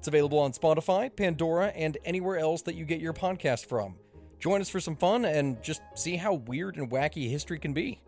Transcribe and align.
It's 0.00 0.08
available 0.08 0.38
on 0.38 0.52
Spotify, 0.52 1.14
Pandora, 1.14 1.66
and 1.76 1.98
anywhere 2.06 2.38
else 2.38 2.62
that 2.62 2.74
you 2.74 2.86
get 2.86 3.02
your 3.02 3.12
podcast 3.12 3.66
from. 3.66 3.96
Join 4.38 4.62
us 4.62 4.70
for 4.70 4.80
some 4.80 4.96
fun 4.96 5.26
and 5.26 5.62
just 5.62 5.82
see 5.94 6.16
how 6.16 6.32
weird 6.32 6.78
and 6.78 6.90
wacky 6.90 7.28
history 7.28 7.58
can 7.58 7.74
be. 7.74 8.00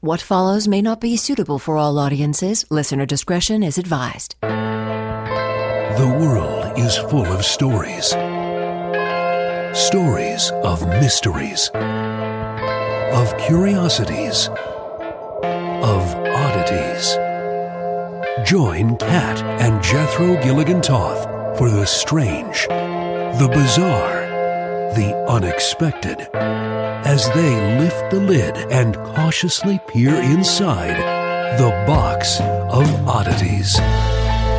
What 0.00 0.20
follows 0.20 0.66
may 0.66 0.82
not 0.82 1.00
be 1.00 1.16
suitable 1.16 1.60
for 1.60 1.76
all 1.76 2.00
audiences. 2.00 2.64
Listener 2.68 3.06
discretion 3.06 3.62
is 3.62 3.78
advised. 3.78 4.34
The 4.40 6.16
world 6.20 6.76
is 6.76 6.96
full 6.96 7.26
of 7.26 7.44
stories 7.44 8.12
stories 9.72 10.50
of 10.64 10.84
mysteries, 10.88 11.70
of 11.74 13.38
curiosities, 13.38 14.48
of 14.48 16.14
oddities. 16.16 17.23
Join 18.42 18.96
Kat 18.96 19.40
and 19.60 19.80
Jethro 19.80 20.34
Gilligan 20.42 20.82
Toth 20.82 21.22
for 21.56 21.70
the 21.70 21.86
strange, 21.86 22.66
the 22.66 23.48
bizarre, 23.54 24.26
the 24.96 25.14
unexpected 25.28 26.28
as 26.34 27.30
they 27.30 27.78
lift 27.78 28.10
the 28.10 28.18
lid 28.18 28.56
and 28.72 28.96
cautiously 28.96 29.78
peer 29.86 30.16
inside 30.16 30.98
the 31.58 31.70
box 31.86 32.40
of 32.40 33.08
oddities. 33.08 33.78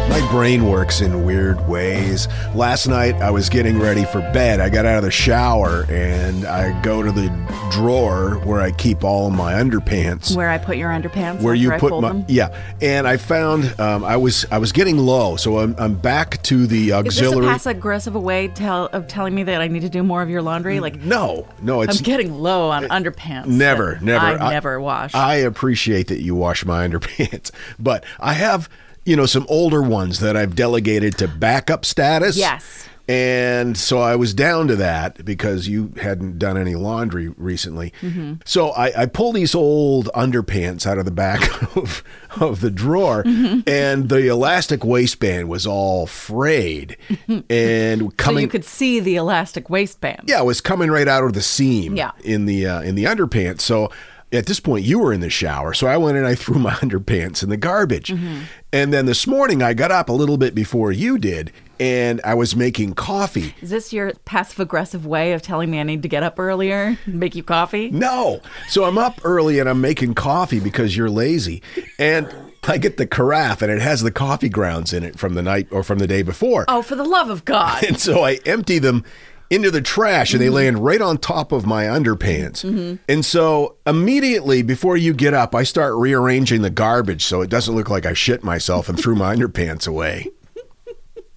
My 0.10 0.26
brain 0.32 0.70
works 0.70 1.02
in 1.02 1.26
weird 1.26 1.68
ways. 1.68 2.28
Last 2.54 2.88
night 2.88 3.16
I 3.16 3.32
was 3.32 3.50
getting 3.50 3.80
ready 3.80 4.06
for 4.06 4.22
bed. 4.32 4.60
I 4.60 4.70
got 4.70 4.86
out 4.86 4.98
of 4.98 5.04
the 5.04 5.12
shower 5.12 5.86
and 5.90 6.46
I 6.46 6.80
go 6.82 7.02
to 7.04 7.12
the 7.12 7.28
drawer 7.72 8.36
where 8.46 8.62
I 8.62 8.72
keep 8.72 9.04
all 9.04 9.28
of 9.28 9.34
my 9.34 9.54
underpants. 9.54 10.36
Where 10.36 10.50
I 10.50 10.58
put 10.58 10.78
your 10.78 10.90
underpants. 10.90 11.42
Where 11.42 11.54
you 11.56 11.72
put 11.72 12.00
my 12.02 12.10
them. 12.10 12.26
yeah, 12.30 12.56
and 12.82 13.08
I 13.08 13.18
found 13.18 13.78
um, 13.80 14.04
I 14.04 14.16
was 14.18 14.46
I 14.52 14.58
was 14.60 14.72
getting 14.72 14.98
low, 14.98 15.36
so 15.36 15.58
I'm, 15.60 15.76
I'm 15.78 15.96
back 15.96 16.42
to 16.44 16.68
the 16.68 16.94
auxiliary. 16.94 17.08
Is 17.08 17.36
this 17.36 17.46
a 17.50 17.52
passive 17.52 17.78
aggressive 17.78 18.16
way 18.16 18.48
tell, 18.50 18.86
of 18.88 19.08
telling 19.08 19.34
me 19.36 19.44
that 19.44 19.60
I 19.62 19.68
need 19.68 19.82
to 19.82 19.90
do 19.90 20.04
more 20.04 20.22
of 20.22 20.30
your 20.30 20.42
laundry? 20.42 20.80
Like 20.80 20.98
no, 20.98 21.48
no, 21.62 21.82
it's 21.82 21.98
I'm 21.98 22.04
getting 22.04 22.34
low 22.34 22.70
on 22.70 22.86
underpants. 22.86 23.48
Never, 23.48 24.00
never. 24.02 24.26
I, 24.26 24.36
I- 24.36 24.50
never 24.52 24.80
wash. 24.80 25.14
I 25.14 25.36
appreciate 25.38 26.08
that 26.08 26.22
you 26.22 26.36
wash 26.36 26.64
my 26.64 26.88
underpants, 26.88 27.52
but 27.80 28.06
I 28.20 28.34
have, 28.34 28.70
you 29.06 29.16
know, 29.16 29.26
some 29.26 29.46
older 29.50 29.82
ones 29.82 30.20
that 30.20 30.36
I've 30.36 30.56
delegated 30.56 31.18
to 31.20 31.28
backup 31.28 31.86
status. 31.86 32.36
Yes. 32.38 32.90
And 33.08 33.78
so 33.78 34.00
I 34.00 34.16
was 34.16 34.34
down 34.34 34.68
to 34.68 34.76
that 34.78 35.24
because 35.24 35.68
you 35.68 35.94
hadn't 36.02 36.40
done 36.40 36.58
any 36.58 36.74
laundry 36.74 37.30
recently. 37.38 37.94
Mm-hmm. 38.02 38.36
So 38.46 38.70
I, 38.72 39.04
I 39.04 39.06
pull 39.06 39.32
these 39.32 39.54
old 39.54 40.10
underpants 40.16 40.88
out 40.88 40.98
of 40.98 41.06
the 41.06 41.12
back 41.12 41.40
of, 41.78 42.04
of 42.42 42.62
the 42.62 42.72
drawer, 42.72 43.24
Mm-hmm. 43.24 43.60
and 43.70 44.10
the 44.10 44.28
elastic 44.28 44.84
waistband 44.84 45.50
was 45.50 45.68
all 45.68 46.08
frayed 46.08 46.98
and 47.48 48.02
so 48.02 48.10
coming. 48.18 48.42
you 48.42 48.48
could 48.48 48.66
see 48.66 49.00
the 49.00 49.18
elastic 49.18 49.70
waistband. 49.70 50.24
Yeah, 50.26 50.40
it 50.42 50.46
was 50.46 50.60
coming 50.60 50.90
right 50.90 51.08
out 51.08 51.24
of 51.26 51.34
the 51.34 51.44
seam 51.44 51.96
Yeah. 51.96 52.10
in 52.24 52.48
the 52.48 52.66
uh, 52.66 52.82
in 52.82 52.96
the 52.96 53.04
underpants. 53.04 53.62
So 53.62 53.92
at 54.32 54.46
this 54.46 54.60
point, 54.60 54.86
you 54.86 55.00
were 55.00 55.14
in 55.14 55.22
the 55.22 55.30
shower, 55.30 55.74
so 55.74 55.88
I 55.88 55.98
went 55.98 56.18
and 56.18 56.26
I 56.26 56.36
threw 56.36 56.60
my 56.60 56.74
underpants 56.76 57.44
in 57.44 57.50
the 57.50 57.58
garbage. 57.58 58.10
Mm-hmm. 58.10 58.42
And 58.74 58.94
then 58.94 59.06
this 59.06 59.26
morning, 59.26 59.62
I 59.62 59.74
got 59.74 59.92
up 59.92 60.10
a 60.10 60.14
little 60.14 60.38
bit 60.38 60.54
before 60.54 60.92
you 60.92 61.18
did, 61.18 61.52
and 61.80 62.22
I 62.24 62.34
was 62.34 62.56
making 62.56 62.94
coffee. 62.94 63.56
Is 63.62 63.70
this 63.70 63.94
your 63.94 64.14
passive 64.26 64.60
aggressive 64.60 65.06
way 65.06 65.34
of 65.34 65.42
telling 65.42 65.70
me 65.70 65.80
I 65.80 65.84
need 65.84 66.02
to 66.04 66.10
get 66.10 66.24
up 66.24 66.40
earlier, 66.40 66.98
and 67.06 67.16
make 67.16 67.36
you 67.36 67.44
coffee? 67.44 67.90
No, 67.92 68.42
so 68.68 68.86
I'm 68.86 68.98
up 68.98 69.20
early 69.24 69.60
and 69.60 69.70
I'm 69.70 69.82
making 69.82 70.16
coffee 70.16 70.60
because 70.60 70.96
you're 70.96 71.10
lazy, 71.10 71.62
and. 72.00 72.34
I 72.68 72.80
get 72.80 72.98
the 72.98 73.06
carafe 73.06 73.62
and 73.62 73.72
it 73.72 73.80
has 73.80 74.02
the 74.02 74.10
coffee 74.10 74.50
grounds 74.50 74.92
in 74.92 75.04
it 75.04 75.20
from 75.20 75.36
the 75.36 75.44
night 75.44 75.68
or 75.70 75.84
from 75.84 76.00
the 76.00 76.08
day 76.08 76.24
before. 76.24 76.66
Oh, 76.68 76.82
for 76.82 76.96
the 76.96 77.04
love 77.04 77.30
of 77.30 77.46
God! 77.46 77.84
And 77.88 78.00
so 78.00 78.26
I 78.26 78.40
empty 78.44 78.80
them 78.80 79.06
into 79.50 79.72
the 79.72 79.82
trash 79.82 80.34
and 80.34 80.42
they 80.42 80.48
mm-hmm. 80.48 80.56
land 80.56 80.86
right 80.86 81.02
on 81.02 81.18
top 81.18 81.52
of 81.52 81.66
my 81.66 81.86
underpants. 81.86 82.64
Mm-hmm. 82.64 82.96
And 83.08 83.26
so 83.26 83.76
immediately 83.86 84.62
before 84.62 84.98
you 84.98 85.14
get 85.14 85.34
up, 85.34 85.54
I 85.54 85.64
start 85.64 85.96
rearranging 85.96 86.62
the 86.62 86.70
garbage 86.70 87.24
so 87.24 87.42
it 87.42 87.50
doesn't 87.50 87.76
look 87.76 87.90
like 87.90 88.06
I 88.06 88.14
shit 88.14 88.44
myself 88.44 88.90
and 88.90 89.00
threw 89.00 89.16
my 89.16 89.36
underpants 89.36 89.88
away. 89.88 90.30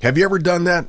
Have 0.00 0.16
you 0.16 0.24
ever 0.24 0.38
done 0.38 0.64
that? 0.64 0.86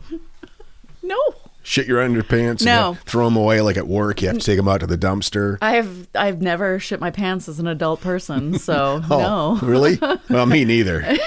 no, 1.01 1.17
Shit 1.61 1.85
your 1.87 1.99
underpants 1.99 2.63
No. 2.63 2.91
and 2.91 2.99
throw 3.01 3.25
them 3.25 3.35
away 3.35 3.61
like 3.61 3.77
at 3.77 3.87
work. 3.87 4.21
You 4.21 4.29
have 4.29 4.37
to 4.39 4.43
take 4.43 4.57
them 4.57 4.67
out 4.67 4.79
to 4.79 4.87
the 4.87 4.97
dumpster. 4.97 5.57
I've 5.61 6.07
I've 6.15 6.41
never 6.41 6.79
shit 6.79 6.99
my 6.99 7.11
pants 7.11 7.47
as 7.47 7.59
an 7.59 7.67
adult 7.67 8.01
person, 8.01 8.57
so 8.57 9.01
Oh, 9.09 9.59
no. 9.61 9.67
really? 9.67 9.99
Well, 10.29 10.45
me 10.45 10.65
neither. 10.65 11.17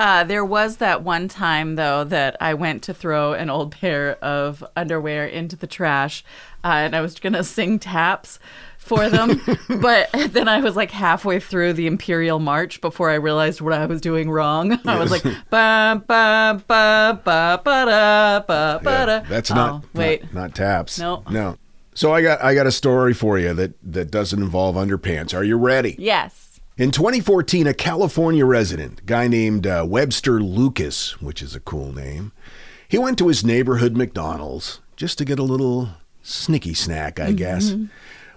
Uh, 0.00 0.24
there 0.24 0.44
was 0.44 0.78
that 0.78 1.02
one 1.02 1.28
time 1.28 1.74
though 1.76 2.04
that 2.04 2.34
I 2.40 2.54
went 2.54 2.82
to 2.84 2.94
throw 2.94 3.34
an 3.34 3.50
old 3.50 3.72
pair 3.80 4.16
of 4.24 4.64
underwear 4.74 5.26
into 5.26 5.56
the 5.56 5.66
trash, 5.66 6.24
uh, 6.64 6.68
and 6.68 6.96
I 6.96 7.02
was 7.02 7.20
gonna 7.20 7.44
sing 7.44 7.78
taps 7.78 8.38
for 8.78 9.10
them, 9.10 9.38
but 9.68 10.08
then 10.30 10.48
I 10.48 10.60
was 10.60 10.74
like 10.74 10.90
halfway 10.90 11.38
through 11.38 11.74
the 11.74 11.86
Imperial 11.86 12.38
March 12.38 12.80
before 12.80 13.10
I 13.10 13.16
realized 13.16 13.60
what 13.60 13.74
I 13.74 13.84
was 13.84 14.00
doing 14.00 14.30
wrong. 14.30 14.72
I 14.86 14.98
was 14.98 15.10
like, 15.10 15.22
ba 15.22 16.02
ba 16.06 16.62
ba 16.66 17.20
ba 17.22 17.60
ba 17.62 17.84
da 17.84 18.40
ba 18.40 18.80
ba 18.82 19.06
da. 19.06 19.06
Yeah, 19.06 19.24
that's 19.28 19.50
not, 19.50 19.84
Oh, 19.84 19.88
wait. 19.92 20.22
not 20.24 20.34
not 20.34 20.54
taps. 20.54 20.98
No. 20.98 21.22
no. 21.30 21.56
So 21.94 22.14
I 22.14 22.22
got 22.22 22.42
I 22.42 22.54
got 22.54 22.66
a 22.66 22.72
story 22.72 23.12
for 23.12 23.38
you 23.38 23.52
that 23.52 23.74
that 23.82 24.10
doesn't 24.10 24.42
involve 24.42 24.76
underpants. 24.76 25.34
Are 25.34 25.44
you 25.44 25.58
ready? 25.58 25.94
Yes. 25.98 26.49
In 26.80 26.92
2014, 26.92 27.66
a 27.66 27.74
California 27.74 28.46
resident, 28.46 29.00
a 29.00 29.02
guy 29.02 29.28
named 29.28 29.66
uh, 29.66 29.84
Webster 29.86 30.40
Lucas, 30.40 31.20
which 31.20 31.42
is 31.42 31.54
a 31.54 31.60
cool 31.60 31.92
name, 31.92 32.32
he 32.88 32.96
went 32.96 33.18
to 33.18 33.28
his 33.28 33.44
neighborhood 33.44 33.98
McDonald's 33.98 34.80
just 34.96 35.18
to 35.18 35.26
get 35.26 35.38
a 35.38 35.42
little 35.42 35.90
snicky 36.24 36.74
snack, 36.74 37.20
I 37.20 37.32
guess. 37.32 37.74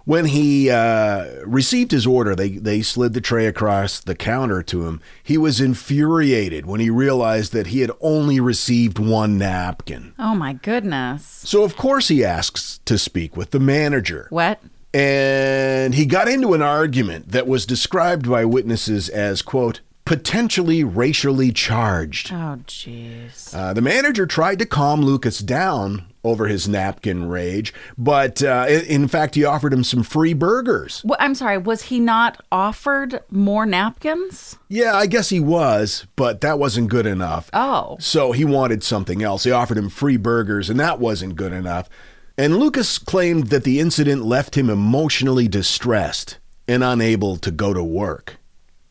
When 0.04 0.25
he 0.25 0.69
uh, 0.69 1.45
received 1.45 1.92
his 1.92 2.06
order, 2.06 2.36
they, 2.36 2.50
they 2.50 2.81
slid 2.81 3.13
the 3.13 3.22
tray 3.22 3.45
across 3.45 4.01
the 4.01 4.13
counter 4.13 4.62
to 4.63 4.88
him. 4.88 5.00
He 5.24 5.38
was 5.38 5.62
infuriated 5.62 6.66
when 6.66 6.81
he 6.81 6.89
realized 6.89 7.54
that 7.54 7.68
he 7.68 7.80
had 7.80 7.92
only 8.01 8.42
received 8.42 9.00
one 9.00 9.38
napkin. 9.38 10.16
Oh 10.19 10.36
my 10.36 10.51
goodness. 10.51 11.24
So, 11.25 11.63
of 11.63 11.78
course, 11.78 12.10
he 12.10 12.25
asks 12.25 12.81
to 12.84 12.98
speak 12.98 13.38
with 13.38 13.51
the 13.51 13.62
manager. 13.62 14.28
What? 14.31 14.60
And 14.94 15.95
he 15.95 16.06
got 16.06 16.28
into 16.28 16.54
an 16.54 16.62
argument 16.62 17.31
that 17.31 17.48
was 17.48 17.66
described 17.66 18.30
by 18.30 18.45
witnesses 18.45 19.10
as, 19.10 19.42
quote, 19.42 19.81
potentially 20.06 20.84
racially 20.84 21.51
charged. 21.51 22.31
Oh, 22.31 22.60
jeez. 22.68 23.56
Uh, 23.56 23.74
the 23.74 23.81
manager 23.81 24.25
tried 24.25 24.60
to 24.60 24.66
calm 24.66 25.01
Lucas 25.01 25.40
down 25.40 26.06
over 26.25 26.48
his 26.48 26.68
napkin 26.69 27.28
rage, 27.28 27.74
but 27.98 28.42
uh, 28.42 28.66
in 28.69 29.07
fact, 29.10 29.36
he 29.36 29.44
offered 29.44 29.74
him 29.74 29.84
some 29.84 30.04
free 30.04 30.34
burgers. 30.34 31.01
Well, 31.04 31.18
I'm 31.19 31.36
sorry. 31.36 31.57
Was 31.57 31.84
he 31.84 32.00
not 32.00 32.42
offered 32.51 33.22
more 33.30 33.66
napkins? 33.66 34.57
Yeah, 34.69 34.96
I 34.96 35.06
guess 35.06 35.30
he 35.30 35.39
was, 35.42 36.07
but 36.16 36.39
that 36.42 36.60
wasn't 36.60 36.89
good 36.89 37.06
enough. 37.06 37.50
Oh. 37.51 37.98
So 38.00 38.31
he 38.31 38.46
wanted 38.46 38.84
something 38.84 39.22
else. 39.22 39.44
He 39.44 39.51
offered 39.51 39.78
him 39.78 39.89
free 39.89 40.18
burgers, 40.18 40.69
and 40.69 40.80
that 40.80 41.00
wasn't 41.00 41.36
good 41.36 41.51
enough. 41.51 41.89
And 42.38 42.58
Lucas 42.58 42.98
claimed 42.98 43.48
that 43.48 43.64
the 43.64 43.80
incident 43.80 44.26
left 44.26 44.56
him 44.58 44.70
emotionally 44.70 45.48
distressed 45.48 46.40
and 46.68 46.84
unable 46.84 47.38
to 47.38 47.52
go 47.52 47.74
to 47.74 47.84
work. 47.84 48.38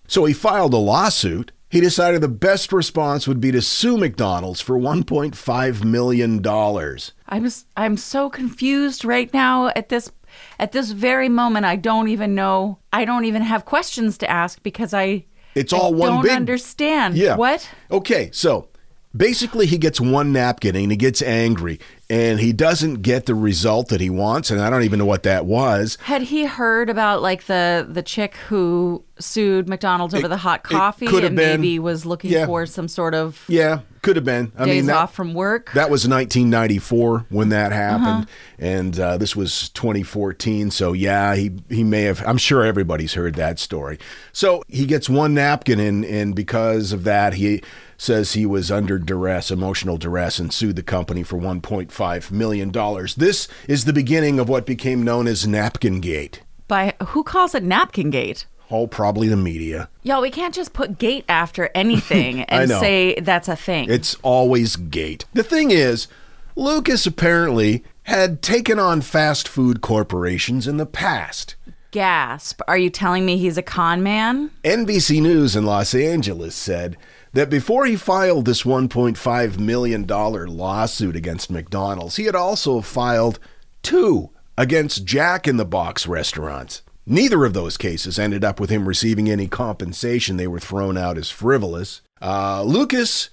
So 0.07 0.25
he 0.27 0.33
filed 0.35 0.75
a 0.75 0.79
lawsuit. 0.79 1.51
He 1.69 1.81
decided 1.81 2.21
the 2.21 2.29
best 2.29 2.73
response 2.73 3.27
would 3.27 3.41
be 3.41 3.51
to 3.51 3.63
sue 3.63 3.97
McDonald's 3.97 4.61
for 4.61 4.79
$1.5 4.79 5.85
million. 5.85 6.47
I'm 6.47 7.47
s- 7.47 7.65
I'm 7.77 7.97
so 7.97 8.29
confused 8.29 9.05
right 9.05 9.33
now 9.33 9.69
at 9.75 9.89
this 9.89 10.13
at 10.59 10.73
this 10.73 10.91
very 10.93 11.29
moment. 11.29 11.65
I 11.65 11.77
don't 11.77 12.09
even 12.09 12.35
know. 12.35 12.79
I 12.93 13.05
don't 13.05 13.25
even 13.25 13.43
have 13.43 13.65
questions 13.65 14.19
to 14.19 14.31
ask 14.31 14.63
because 14.63 14.93
I 14.95 15.25
It's 15.55 15.73
I 15.73 15.79
all 15.79 15.95
one 15.95 16.11
don't 16.13 16.23
big. 16.23 16.33
understand. 16.33 17.17
Yeah. 17.17 17.37
What? 17.37 17.69
Okay, 17.91 18.29
so 18.33 18.69
basically 19.17 19.67
he 19.67 19.79
gets 19.79 19.99
one 20.01 20.31
napkin 20.33 20.77
and 20.77 20.91
he 20.91 20.97
gets 20.97 21.23
angry 21.23 21.81
and 22.13 22.41
he 22.41 22.53
doesn't 22.53 23.01
get 23.01 23.25
the 23.27 23.35
result 23.35 23.89
that 23.89 24.01
he 24.01 24.11
wants 24.11 24.51
and 24.51 24.61
I 24.61 24.69
don't 24.69 24.83
even 24.83 24.99
know 24.99 25.07
what 25.07 25.23
that 25.23 25.47
was. 25.47 25.97
Had 26.03 26.23
he 26.23 26.45
heard 26.45 26.91
about 26.91 27.23
like 27.23 27.47
the 27.47 27.87
the 27.89 28.03
chick 28.03 28.37
who 28.49 29.03
sued 29.19 29.69
McDonald's 29.69 30.15
over 30.15 30.27
It- 30.27 30.29
the 30.29 30.37
hot 30.37 30.63
coffee 30.63 31.07
could 31.07 31.23
have 31.23 31.31
and 31.31 31.37
been. 31.37 31.61
maybe 31.61 31.79
was 31.79 32.05
looking 32.05 32.31
Yeah. 32.31 32.47
for 32.47 32.67
some 32.67 32.89
sort 32.89 33.15
of 33.15 33.45
Yeah, 33.49 33.81
could 34.03 34.17
have 34.17 34.25
been. 34.25 34.53
I 34.59 34.65
days 34.65 34.75
mean, 34.75 34.87
that, 34.87 34.97
off 34.97 35.15
from 35.15 35.33
work? 35.33 35.71
that 35.75 35.91
was 35.91 36.07
1994 36.09 37.27
when 37.31 37.49
that 37.51 37.73
happened, 37.73 38.25
Uh-huh. 38.25 38.27
and 38.59 38.99
uh, 39.01 39.17
this 39.17 39.35
was 39.37 39.69
2014. 39.71 40.71
So 40.71 40.93
yeah, 40.93 41.35
he 41.37 41.53
he 41.71 41.85
may 41.85 42.03
have. 42.03 42.23
I'm 42.27 42.39
sure 42.39 42.65
everybody's 42.65 43.15
heard 43.15 43.35
that 43.37 43.59
story. 43.59 43.99
So 44.33 44.63
he 44.69 44.87
gets 44.87 45.09
one 45.09 45.35
napkin, 45.35 45.79
and 45.81 46.05
and 46.05 46.35
because 46.35 46.93
of 46.93 47.05
that, 47.05 47.35
he 47.35 47.63
says 48.03 48.33
he 48.33 48.45
was 48.45 48.69
under 48.71 48.99
duress, 48.99 49.51
emotional 49.53 49.97
duress, 49.97 50.41
and 50.41 50.53
sued 50.53 50.75
the 50.75 50.83
company 50.83 51.23
for 51.23 51.39
1.5 51.39 52.31
million 52.33 52.71
dollars. 52.71 53.15
This 53.15 53.47
is 53.69 53.85
the 53.85 53.93
beginning 53.93 54.41
of 54.41 54.49
what 54.49 54.67
became 54.67 55.05
known 55.05 55.29
as 55.29 55.47
Napkin 55.47 56.01
Gate. 56.01 56.43
by 56.67 56.95
who 57.09 57.23
calls 57.23 57.55
it 57.55 57.63
napkin 57.63 58.11
gate? 58.11 58.47
Oh, 58.73 58.87
probably 58.89 59.29
the 59.29 59.37
media. 59.37 59.89
Y'all, 60.03 60.21
we 60.23 60.31
can't 60.31 60.55
just 60.55 60.73
put 60.73 60.99
gate 60.99 61.25
after 61.29 61.71
anything 61.75 62.43
and 62.49 62.71
say 62.71 63.21
that's 63.21 63.49
a 63.49 63.55
thing. 63.55 63.89
It's 63.89 64.17
always 64.23 64.75
gate. 64.77 65.27
The 65.35 65.45
thing 65.45 65.71
is, 65.71 66.09
Lucas 66.57 67.07
apparently 67.07 67.85
had 68.05 68.43
taken 68.43 68.79
on 68.81 69.03
fast 69.03 69.47
food 69.47 69.81
corporations 69.81 70.67
in 70.67 70.77
the 70.77 70.87
past. 70.87 71.55
Gasp. 71.93 72.63
Are 72.67 72.79
you 72.79 72.89
telling 72.91 73.27
me 73.27 73.37
he's 73.37 73.59
a 73.59 73.63
con 73.63 74.03
man? 74.03 74.51
NBC 74.65 75.21
News 75.21 75.55
in 75.55 75.67
Los 75.67 75.95
Angeles 75.95 76.55
said 76.55 76.97
that 77.33 77.51
before 77.51 77.87
he 77.87 77.97
filed 77.97 78.45
this 78.45 78.63
$1.5 78.63 79.59
million 79.59 80.07
lawsuit 80.07 81.17
against 81.17 81.51
McDonald's, 81.51 82.17
he 82.17 82.25
had 82.25 82.35
also 82.35 82.81
filed 82.81 83.39
two 83.83 84.31
against 84.57 85.05
Jack 85.05 85.49
in 85.49 85.57
the 85.57 85.65
Box 85.65 86.07
restaurants. 86.07 86.83
Neither 87.07 87.45
of 87.45 87.55
those 87.55 87.77
cases 87.77 88.19
ended 88.19 88.45
up 88.45 88.61
with 88.61 88.71
him 88.71 88.87
receiving 88.87 89.29
any 89.29 89.49
compensation. 89.49 90.37
They 90.37 90.47
were 90.47 90.61
thrown 90.61 90.97
out 90.97 91.19
as 91.19 91.31
frivolous. 91.31 92.01
Uh, 92.21 92.63
Lucas 92.63 93.29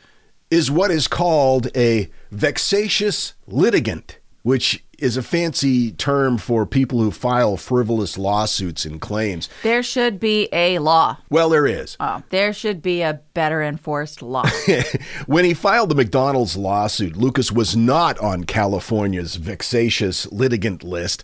is 0.50 0.72
what 0.72 0.90
is 0.90 1.08
called 1.08 1.68
a 1.76 2.10
vexatious 2.32 3.34
litigant, 3.46 4.18
which 4.42 4.84
is 5.02 5.18
a 5.18 5.24
fancy 5.24 5.92
term 5.92 6.38
for 6.38 6.66
people 6.66 7.00
who 7.00 7.12
file 7.12 7.58
frivolous 7.58 8.18
lawsuits 8.18 8.86
and 8.86 9.02
claims. 9.02 9.50
There 9.64 9.84
should 9.84 10.20
be 10.20 10.50
a 10.52 10.80
law. 10.80 11.18
Well, 11.30 11.50
there 11.50 11.66
is. 11.66 11.98
Oh, 12.00 12.24
there 12.30 12.54
should 12.54 12.82
be 12.82 13.02
a 13.02 13.22
better 13.34 13.62
enforced 13.64 14.22
law. 14.22 14.46
when 15.26 15.46
he 15.46 15.54
filed 15.54 15.90
the 15.90 15.96
McDonald's 15.96 16.58
lawsuit, 16.58 17.16
Lucas 17.16 17.52
was 17.52 17.76
not 17.76 18.20
on 18.20 18.44
California's 18.44 19.36
vexatious 19.36 20.32
litigant 20.32 20.84
list. 20.84 21.24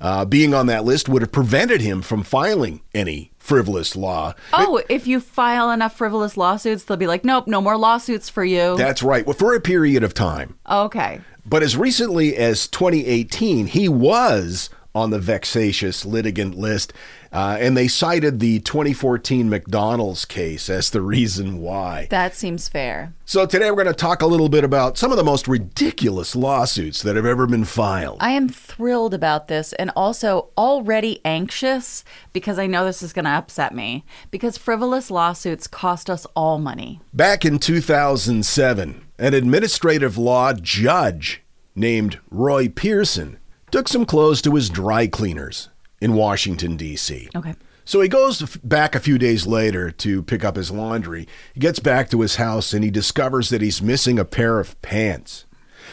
Uh, 0.00 0.24
being 0.24 0.54
on 0.54 0.66
that 0.66 0.84
list 0.84 1.08
would 1.08 1.22
have 1.22 1.32
prevented 1.32 1.80
him 1.80 2.02
from 2.02 2.22
filing 2.22 2.82
any 2.94 3.32
frivolous 3.46 3.94
law. 3.94 4.34
oh, 4.52 4.82
if 4.88 5.06
you 5.06 5.20
file 5.20 5.70
enough 5.70 5.96
frivolous 5.96 6.36
lawsuits, 6.36 6.84
they'll 6.84 6.96
be 6.96 7.06
like, 7.06 7.24
nope, 7.24 7.46
no 7.46 7.60
more 7.60 7.76
lawsuits 7.76 8.28
for 8.28 8.44
you. 8.44 8.76
That's 8.76 9.02
right. 9.02 9.24
Well, 9.24 9.34
for 9.34 9.54
a 9.54 9.60
period 9.60 10.02
of 10.02 10.14
time. 10.14 10.58
okay. 10.68 11.20
But 11.48 11.62
as 11.62 11.76
recently 11.76 12.36
as 12.36 12.66
2018, 12.66 13.68
he 13.68 13.88
was 13.88 14.68
on 14.96 15.10
the 15.10 15.18
vexatious 15.18 16.06
litigant 16.06 16.56
list, 16.56 16.90
uh, 17.30 17.58
and 17.60 17.76
they 17.76 17.86
cited 17.86 18.40
the 18.40 18.60
2014 18.60 19.46
McDonald's 19.46 20.24
case 20.24 20.70
as 20.70 20.88
the 20.88 21.02
reason 21.02 21.58
why. 21.58 22.06
That 22.08 22.34
seems 22.34 22.66
fair. 22.66 23.12
So 23.26 23.44
today 23.44 23.70
we're 23.70 23.84
going 23.84 23.88
to 23.88 23.92
talk 23.92 24.22
a 24.22 24.26
little 24.26 24.48
bit 24.48 24.64
about 24.64 24.96
some 24.96 25.10
of 25.10 25.18
the 25.18 25.24
most 25.24 25.46
ridiculous 25.46 26.34
lawsuits 26.34 27.02
that 27.02 27.14
have 27.14 27.26
ever 27.26 27.46
been 27.46 27.66
filed. 27.66 28.16
I 28.20 28.30
am 28.30 28.48
thrilled 28.48 29.12
about 29.12 29.48
this 29.48 29.74
and 29.74 29.90
also 29.94 30.48
already 30.56 31.20
anxious 31.26 32.02
because 32.32 32.58
I 32.58 32.66
know 32.66 32.86
this 32.86 33.02
is 33.02 33.12
going 33.12 33.26
to 33.26 33.30
upset 33.32 33.74
me 33.74 34.06
because 34.30 34.56
frivolous 34.56 35.10
lawsuits 35.10 35.66
cost 35.66 36.08
us 36.08 36.24
all 36.34 36.58
money. 36.58 37.00
Back 37.12 37.44
in 37.44 37.58
2007, 37.58 39.04
an 39.18 39.34
administrative 39.34 40.16
law 40.16 40.54
judge 40.54 41.42
named 41.74 42.18
Roy 42.30 42.70
Pearson 42.70 43.38
took 43.70 43.88
some 43.88 44.06
clothes 44.06 44.42
to 44.42 44.54
his 44.54 44.68
dry 44.68 45.06
cleaners 45.06 45.68
in 46.00 46.14
Washington, 46.14 46.76
D.C. 46.76 47.28
Okay. 47.34 47.54
So 47.84 48.00
he 48.00 48.08
goes 48.08 48.56
back 48.58 48.94
a 48.94 49.00
few 49.00 49.16
days 49.16 49.46
later 49.46 49.92
to 49.92 50.22
pick 50.24 50.44
up 50.44 50.56
his 50.56 50.72
laundry. 50.72 51.28
He 51.54 51.60
gets 51.60 51.78
back 51.78 52.10
to 52.10 52.20
his 52.20 52.36
house 52.36 52.72
and 52.72 52.82
he 52.82 52.90
discovers 52.90 53.48
that 53.50 53.62
he's 53.62 53.80
missing 53.80 54.18
a 54.18 54.24
pair 54.24 54.58
of 54.58 54.80
pants. 54.82 55.44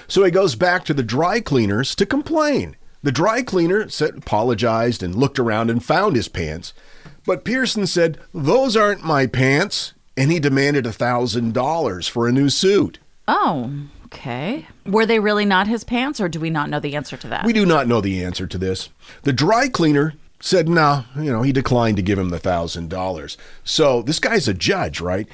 So 0.08 0.24
he 0.24 0.32
goes 0.32 0.56
back 0.56 0.86
to 0.86 0.94
the 0.94 1.04
dry 1.04 1.40
cleaners 1.40 1.94
to 1.96 2.06
complain. 2.06 2.78
The 3.04 3.12
dry 3.12 3.44
cleaner 3.44 3.90
said, 3.90 4.18
apologized 4.18 5.04
and 5.04 5.14
looked 5.14 5.38
around 5.38 5.70
and 5.70 5.84
found 5.84 6.16
his 6.16 6.28
pants. 6.28 6.74
But 7.26 7.46
Pearson 7.46 7.86
said, 7.86 8.18
Those 8.34 8.76
aren't 8.76 9.04
my 9.04 9.28
pants. 9.28 9.94
And 10.16 10.32
he 10.32 10.40
demanded 10.40 10.86
a 10.86 10.92
$1,000 10.92 12.10
for 12.10 12.28
a 12.28 12.32
new 12.32 12.50
suit. 12.50 13.00
Oh, 13.28 13.72
okay. 14.14 14.68
Were 14.86 15.06
they 15.06 15.20
really 15.20 15.46
not 15.46 15.68
his 15.68 15.84
pants 15.84 16.22
or 16.22 16.30
do 16.30 16.40
we 16.40 16.50
not 16.50 16.70
know 16.70 16.80
the 16.80 16.96
answer 16.96 17.18
to 17.18 17.28
that? 17.30 17.46
We 17.46 17.54
do 17.54 17.66
not 17.66 17.88
know 17.88 18.02
the 18.02 18.24
answer 18.24 18.48
to 18.48 18.58
this. 18.58 18.90
The 19.24 19.34
dry 19.34 19.70
cleaner 19.70 20.14
said 20.40 20.68
no, 20.68 21.06
you 21.16 21.32
know, 21.32 21.42
he 21.42 21.52
declined 21.52 21.98
to 21.98 22.04
give 22.04 22.20
him 22.20 22.30
the 22.30 22.40
thousand 22.40 22.90
dollars. 22.90 23.38
So 23.64 24.02
this 24.02 24.20
guy's 24.20 24.48
a 24.48 24.54
judge, 24.54 25.00
right? 25.00 25.28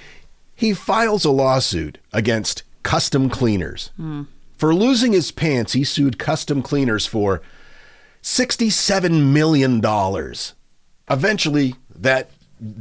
He 0.55 0.73
files 0.73 1.25
a 1.25 1.31
lawsuit 1.31 1.97
against 2.13 2.63
custom 2.83 3.29
cleaners. 3.29 3.91
Hmm. 3.97 4.23
For 4.57 4.75
losing 4.75 5.13
his 5.13 5.31
pants, 5.31 5.73
he 5.73 5.83
sued 5.83 6.19
custom 6.19 6.61
cleaners 6.61 7.05
for 7.05 7.41
$67 8.21 9.31
million. 9.31 9.81
Eventually, 11.09 11.75
that 11.95 12.29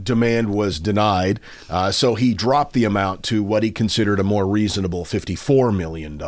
demand 0.02 0.52
was 0.52 0.80
denied, 0.80 1.40
uh, 1.70 1.90
so 1.90 2.14
he 2.14 2.34
dropped 2.34 2.72
the 2.72 2.84
amount 2.84 3.22
to 3.24 3.42
what 3.42 3.62
he 3.62 3.70
considered 3.70 4.20
a 4.20 4.24
more 4.24 4.46
reasonable 4.46 5.04
$54 5.04 5.76
million. 5.76 6.18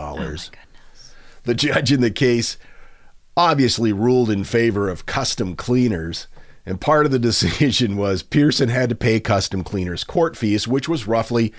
The 1.45 1.55
judge 1.55 1.93
in 1.93 2.01
the 2.01 2.11
case 2.11 2.57
obviously 3.37 3.93
ruled 3.93 4.31
in 4.31 4.45
favor 4.45 4.89
of 4.89 5.07
custom 5.07 5.57
cleaners. 5.57 6.27
And 6.67 6.81
part 6.81 7.07
of 7.07 7.13
the 7.13 7.19
decision 7.31 7.97
was 7.97 8.23
Pearson 8.23 8.69
had 8.69 8.91
to 8.91 8.95
pay 8.95 9.21
custom 9.21 9.65
cleaners 9.65 10.05
court 10.05 10.37
fees, 10.37 10.69
which 10.69 10.89
was 10.89 11.07
roughly 11.07 11.53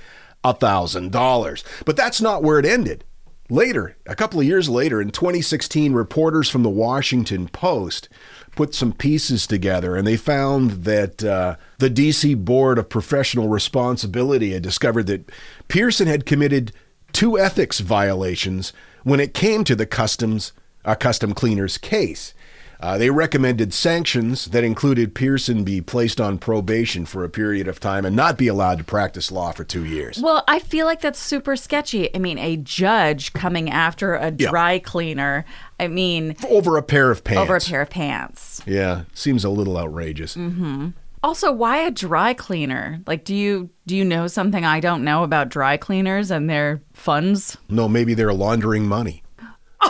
$1,000. 0.44 1.64
But 1.86 1.98
that's 1.98 2.22
not 2.22 2.44
where 2.44 2.60
it 2.60 2.66
ended. 2.66 3.04
Later, 3.50 3.98
a 4.06 4.16
couple 4.16 4.40
of 4.40 4.46
years 4.46 4.70
later, 4.70 5.02
in 5.02 5.12
2016, 5.12 5.92
reporters 5.92 6.50
from 6.50 6.64
the 6.64 6.70
Washington 6.70 7.50
Post 7.50 8.08
put 8.56 8.74
some 8.76 8.94
pieces 8.94 9.48
together 9.48 9.96
and 9.96 10.06
they 10.06 10.18
found 10.18 10.84
that 10.84 11.24
uh, 11.24 11.56
the 11.78 11.90
DC 11.90 12.44
Board 12.44 12.78
of 12.78 12.90
Professional 12.90 13.48
Responsibility 13.48 14.52
had 14.52 14.62
discovered 14.62 15.08
that 15.08 15.32
Pearson 15.68 16.08
had 16.08 16.26
committed 16.26 16.72
two 17.14 17.40
ethics 17.40 17.80
violations 17.80 18.74
when 19.04 19.20
it 19.20 19.34
came 19.34 19.64
to 19.64 19.76
the 19.76 19.86
customs 19.86 20.54
uh, 20.84 20.96
custom 20.96 21.34
cleaners 21.34 21.78
case. 21.78 22.34
Uh, 22.82 22.98
they 22.98 23.12
recommended 23.12 23.74
sanctions 23.74 24.46
that 24.46 24.64
included 24.64 25.14
Pearson 25.14 25.64
be 25.64 25.82
placed 25.82 26.20
on 26.20 26.40
probation 26.40 27.06
for 27.06 27.24
a 27.24 27.30
period 27.30 27.68
of 27.68 27.80
time 27.80 28.06
and 28.06 28.16
not 28.16 28.38
be 28.40 28.48
allowed 28.48 28.80
to 28.80 28.84
practice 28.84 29.32
law 29.32 29.52
for 29.52 29.64
two 29.64 29.86
years. 29.86 30.20
Well, 30.20 30.44
I 30.48 30.58
feel 30.58 30.88
like 30.88 31.00
that's 31.00 31.20
super 31.20 31.56
sketchy. 31.56 32.14
I 32.16 32.18
mean, 32.18 32.40
a 32.40 32.58
judge 32.58 33.34
coming 33.34 33.70
after 33.70 34.16
a 34.16 34.34
Yeah. 34.36 34.50
dry 34.50 34.80
cleaner. 34.80 35.46
I 35.80 35.88
mean, 35.90 36.36
Over 36.50 36.76
a 36.78 36.82
pair 36.82 37.12
of 37.12 37.24
pants. 37.24 37.42
over 37.44 37.56
a 37.56 37.60
pair 37.60 37.82
of 37.82 37.90
pants. 37.92 38.62
Yeah, 38.66 39.04
seems 39.14 39.44
a 39.46 39.50
little 39.50 39.78
outrageous. 39.78 40.36
Mm-hmm. 40.36 40.90
Also, 41.24 41.52
why 41.52 41.78
a 41.78 41.92
dry 41.92 42.34
cleaner? 42.34 43.00
Like, 43.06 43.26
do 43.26 43.36
you 43.36 43.70
do 43.86 43.96
you 43.96 44.04
know 44.04 44.26
something 44.26 44.66
I 44.66 44.80
don't 44.80 45.04
know 45.04 45.24
about 45.24 45.50
dry 45.50 45.78
cleaners 45.78 46.32
and 46.32 46.50
their 46.50 46.82
funds? 46.94 47.58
No, 47.70 47.88
maybe 47.88 48.16
they're 48.16 48.34
laundering 48.34 48.88
money. 48.88 49.22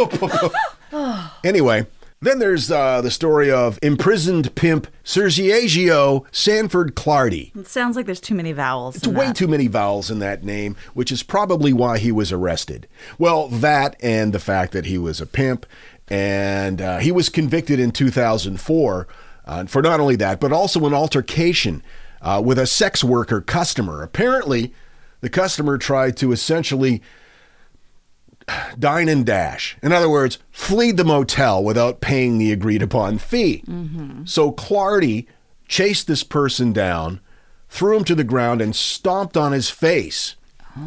anyway, 1.44 1.86
then 2.22 2.38
there's 2.38 2.70
uh, 2.70 3.00
the 3.00 3.10
story 3.10 3.50
of 3.50 3.78
imprisoned 3.82 4.54
pimp 4.54 4.86
Sergio 5.04 6.24
Sanford 6.30 6.94
Clardy. 6.94 7.56
It 7.56 7.66
sounds 7.66 7.96
like 7.96 8.06
there's 8.06 8.20
too 8.20 8.34
many 8.34 8.52
vowels. 8.52 8.96
It's 8.96 9.06
way 9.06 9.26
that. 9.26 9.36
too 9.36 9.48
many 9.48 9.68
vowels 9.68 10.10
in 10.10 10.18
that 10.18 10.44
name, 10.44 10.76
which 10.92 11.10
is 11.10 11.22
probably 11.22 11.72
why 11.72 11.98
he 11.98 12.12
was 12.12 12.30
arrested. 12.30 12.86
Well, 13.18 13.48
that 13.48 13.96
and 14.02 14.32
the 14.32 14.38
fact 14.38 14.72
that 14.72 14.84
he 14.84 14.98
was 14.98 15.20
a 15.20 15.26
pimp, 15.26 15.64
and 16.08 16.82
uh, 16.82 16.98
he 16.98 17.10
was 17.10 17.30
convicted 17.30 17.80
in 17.80 17.90
2004 17.90 19.08
uh, 19.46 19.64
for 19.64 19.80
not 19.80 20.00
only 20.00 20.16
that, 20.16 20.40
but 20.40 20.52
also 20.52 20.84
an 20.86 20.92
altercation 20.92 21.82
uh, 22.20 22.42
with 22.44 22.58
a 22.58 22.66
sex 22.66 23.02
worker 23.02 23.40
customer. 23.40 24.02
Apparently, 24.02 24.74
the 25.22 25.30
customer 25.30 25.78
tried 25.78 26.18
to 26.18 26.32
essentially 26.32 27.00
dine 28.78 29.08
and 29.08 29.24
dash. 29.24 29.76
In 29.82 29.92
other 29.92 30.08
words, 30.08 30.38
flee 30.50 30.92
the 30.92 31.04
motel 31.04 31.62
without 31.62 32.00
paying 32.00 32.38
the 32.38 32.52
agreed 32.52 32.82
upon 32.82 33.18
fee. 33.18 33.62
Mm-hmm. 33.66 34.24
So 34.24 34.52
Clardy 34.52 35.26
chased 35.68 36.06
this 36.06 36.24
person 36.24 36.72
down, 36.72 37.20
threw 37.68 37.96
him 37.96 38.04
to 38.04 38.14
the 38.14 38.24
ground, 38.24 38.60
and 38.60 38.74
stomped 38.74 39.36
on 39.36 39.52
his 39.52 39.70
face. 39.70 40.36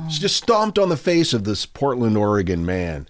She 0.10 0.20
just 0.20 0.38
stomped 0.38 0.80
on 0.80 0.90
the 0.90 0.98
face 0.98 1.34
of 1.34 1.44
this 1.44 1.66
Portland, 1.66 2.18
Oregon 2.18 2.66
man. 2.66 3.08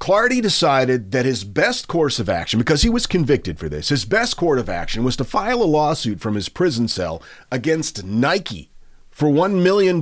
Clardy 0.00 0.40
decided 0.40 1.10
that 1.12 1.24
his 1.26 1.44
best 1.44 1.86
course 1.88 2.18
of 2.18 2.28
action, 2.28 2.58
because 2.58 2.82
he 2.82 2.88
was 2.88 3.06
convicted 3.06 3.58
for 3.58 3.68
this, 3.68 3.88
his 3.88 4.04
best 4.04 4.36
course 4.36 4.60
of 4.60 4.68
action 4.68 5.04
was 5.04 5.16
to 5.16 5.24
file 5.24 5.62
a 5.62 5.64
lawsuit 5.64 6.20
from 6.20 6.34
his 6.34 6.48
prison 6.48 6.88
cell 6.88 7.22
against 7.50 8.04
Nike 8.04 8.70
for 9.18 9.26
$1 9.28 9.60
million, 9.60 10.00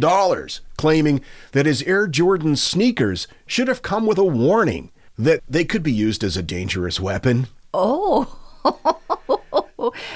claiming 0.77 1.23
that 1.53 1.65
his 1.65 1.83
Air 1.85 2.07
Jordan 2.07 2.55
sneakers 2.55 3.27
should 3.47 3.67
have 3.67 3.81
come 3.81 4.05
with 4.05 4.19
a 4.19 4.25
warning 4.25 4.91
that 5.17 5.41
they 5.49 5.65
could 5.65 5.83
be 5.83 5.91
used 5.91 6.23
as 6.23 6.37
a 6.37 6.43
dangerous 6.43 7.01
weapon. 7.01 7.47
Oh. 7.73 8.39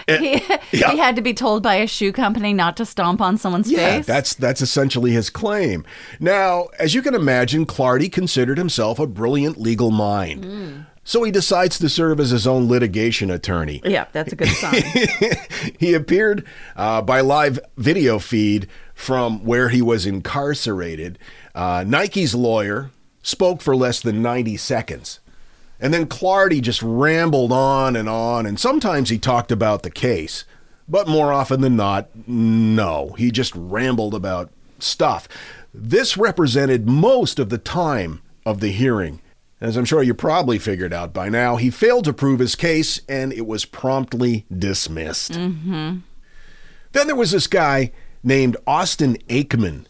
he, 0.07 0.43
yeah. 0.73 0.91
he 0.91 0.99
had 0.99 1.17
to 1.17 1.23
be 1.23 1.33
told 1.33 1.63
by 1.63 1.77
a 1.77 1.87
shoe 1.87 2.13
company 2.13 2.53
not 2.53 2.77
to 2.77 2.85
stomp 2.85 3.23
on 3.23 3.39
someone's 3.39 3.71
Yeah, 3.71 3.97
face. 3.97 4.07
that's 4.07 4.35
that's 4.35 4.61
essentially 4.61 5.13
his 5.13 5.31
claim. 5.31 5.85
Now, 6.19 6.69
as 6.79 6.93
you 6.95 7.01
can 7.01 7.15
imagine, 7.15 7.65
Clardy 7.65 8.13
considered 8.13 8.59
himself 8.59 8.99
a 8.99 9.07
brilliant 9.07 9.59
legal 9.59 9.91
mind. 9.91 10.87
So 11.03 11.23
he 11.25 11.31
decides 11.33 11.79
to 11.79 11.89
serve 11.89 12.21
as 12.21 12.31
his 12.31 12.47
own 12.47 12.69
litigation 12.69 13.31
attorney. 13.31 13.81
yeah, 13.85 14.07
that's 14.13 14.33
a 14.33 14.37
good 14.37 14.49
sign. 14.49 14.83
he 15.79 15.95
appeared 15.95 16.45
uh, 16.77 17.03
by 17.03 17.21
live 17.21 17.59
video 17.77 18.19
feed 18.19 18.69
from 19.01 19.43
where 19.45 19.71
he 19.71 19.81
was 19.81 20.05
incarcerated. 20.05 21.19
Uh, 21.55 21.83
Nike's 21.87 22.35
lawyer 22.35 22.91
spoke 23.23 23.63
for 23.63 23.75
less 23.75 24.01
than 24.01 24.21
90 24.21 24.59
seconds. 24.59 25.21
And 25.81 25.95
then 25.95 26.05
Clardy 26.07 26.61
just 26.61 26.83
rambled 26.83 27.51
on 27.51 27.97
and 27.97 28.09
on, 28.09 28.45
and 28.45 28.61
sometimes 28.61 29.09
he 29.09 29.19
talked 29.19 29.51
about 29.51 29.83
the 29.83 29.91
case. 29.91 30.45
But 30.87 31.09
more 31.09 31.33
often 31.33 31.63
than 31.63 31.77
not, 31.77 32.09
no. 32.29 33.15
He 33.17 33.31
just 33.31 33.55
rambled 33.55 34.15
about 34.15 34.51
stuff. 34.79 35.27
This 35.73 36.19
represented 36.19 36.87
most 36.87 37.39
of 37.39 37.49
the 37.49 37.59
time 37.59 38.21
of 38.45 38.61
the 38.61 38.73
hearing. 38.73 39.23
As 39.63 39.79
I'm 39.79 39.87
sure 39.87 40.03
you 40.03 40.13
probably 40.13 40.59
figured 40.59 40.93
out 40.93 41.15
by 41.15 41.31
now, 41.31 41.57
he 41.57 41.71
failed 41.71 42.05
to 42.05 42.13
prove 42.13 42.41
his 42.41 42.55
case 42.55 43.01
and 43.09 43.33
it 43.33 43.47
was 43.47 43.65
promptly 43.65 44.45
dismissed. 44.55 45.33
Mm-hmm. 45.33 45.99
Then 46.93 47.07
there 47.07 47.17
was 47.17 47.31
this 47.31 47.47
guy 47.47 47.93
named 48.23 48.57
Austin 48.67 49.17
Aikman. 49.29 49.87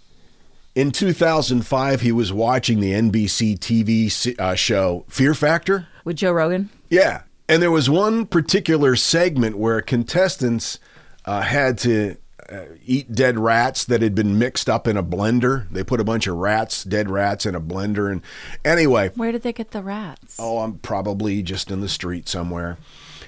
In 0.75 0.93
2005, 0.93 2.01
he 2.01 2.13
was 2.13 2.33
watching 2.33 2.81
the 2.81 2.93
NBC 2.93 3.59
TV 3.59 4.39
uh, 4.39 4.55
show 4.55 5.05
Fear 5.09 5.35
Factor. 5.35 5.89
With 6.05 6.17
Joe 6.17 6.33
Rogan? 6.33 6.71
Yeah. 6.89 7.23
And 7.49 7.61
there 7.61 7.73
was 7.73 7.91
one 7.91 8.27
particular 8.27 8.95
segment 8.95 9.59
where 9.59 9.81
contestants 9.81 10.79
uh, 11.25 11.41
had 11.41 11.77
to 11.79 12.17
uh, 12.49 12.65
eat 12.87 13.13
dead 13.13 13.39
rats 13.39 13.85
that 13.85 14.01
had 14.03 14.15
been 14.15 14.39
mixed 14.39 14.69
up 14.71 14.87
in 14.87 14.97
a 14.97 15.03
blender. 15.03 15.69
They 15.71 15.83
put 15.83 16.01
a 16.01 16.05
bunch 16.05 16.29
of 16.29 16.37
rats, 16.37 16.85
dead 16.85 17.11
rats, 17.11 17.47
in 17.47 17.57
a 17.57 17.61
blender. 17.61 18.11
And 18.11 18.23
anyway, 18.65 19.11
Where 19.17 19.33
did 19.33 19.43
they 19.43 19.53
get 19.53 19.73
the 19.73 19.83
rats? 19.83 20.37
oh, 20.39 20.59
I'm 20.61 20.79
probably 20.79 21.43
just 21.43 21.71
in 21.73 21.81
the 21.81 21.89
street 21.89 22.29
somewhere. 22.29 22.79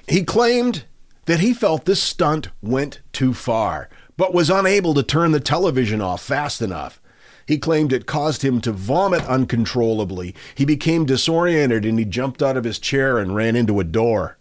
He 0.09 0.23
claimed 0.23 0.85
that 1.27 1.41
he 1.41 1.53
felt 1.55 1.85
this 1.85 2.03
stunt 2.03 2.49
went 2.63 3.01
too 3.13 3.35
far, 3.35 3.89
but 4.17 4.35
was 4.35 4.51
unable 4.51 4.95
to 4.95 5.03
turn 5.03 5.33
the 5.33 5.41
television 5.41 6.01
off 6.01 6.23
fast 6.23 6.63
enough. 6.63 7.01
He 7.47 7.59
claimed 7.59 7.93
it 7.93 8.07
caused 8.07 8.43
him 8.43 8.61
to 8.63 8.73
vomit 8.73 9.25
uncontrollably. 9.25 10.35
He 10.55 10.65
became 10.65 11.07
disoriented 11.07 11.85
and 11.85 11.99
he 11.99 12.05
jumped 12.05 12.43
out 12.43 12.57
of 12.57 12.65
his 12.65 12.79
chair 12.79 13.19
and 13.19 13.35
ran 13.35 13.57
into 13.57 13.81
a 13.81 13.85
door. 13.85 14.39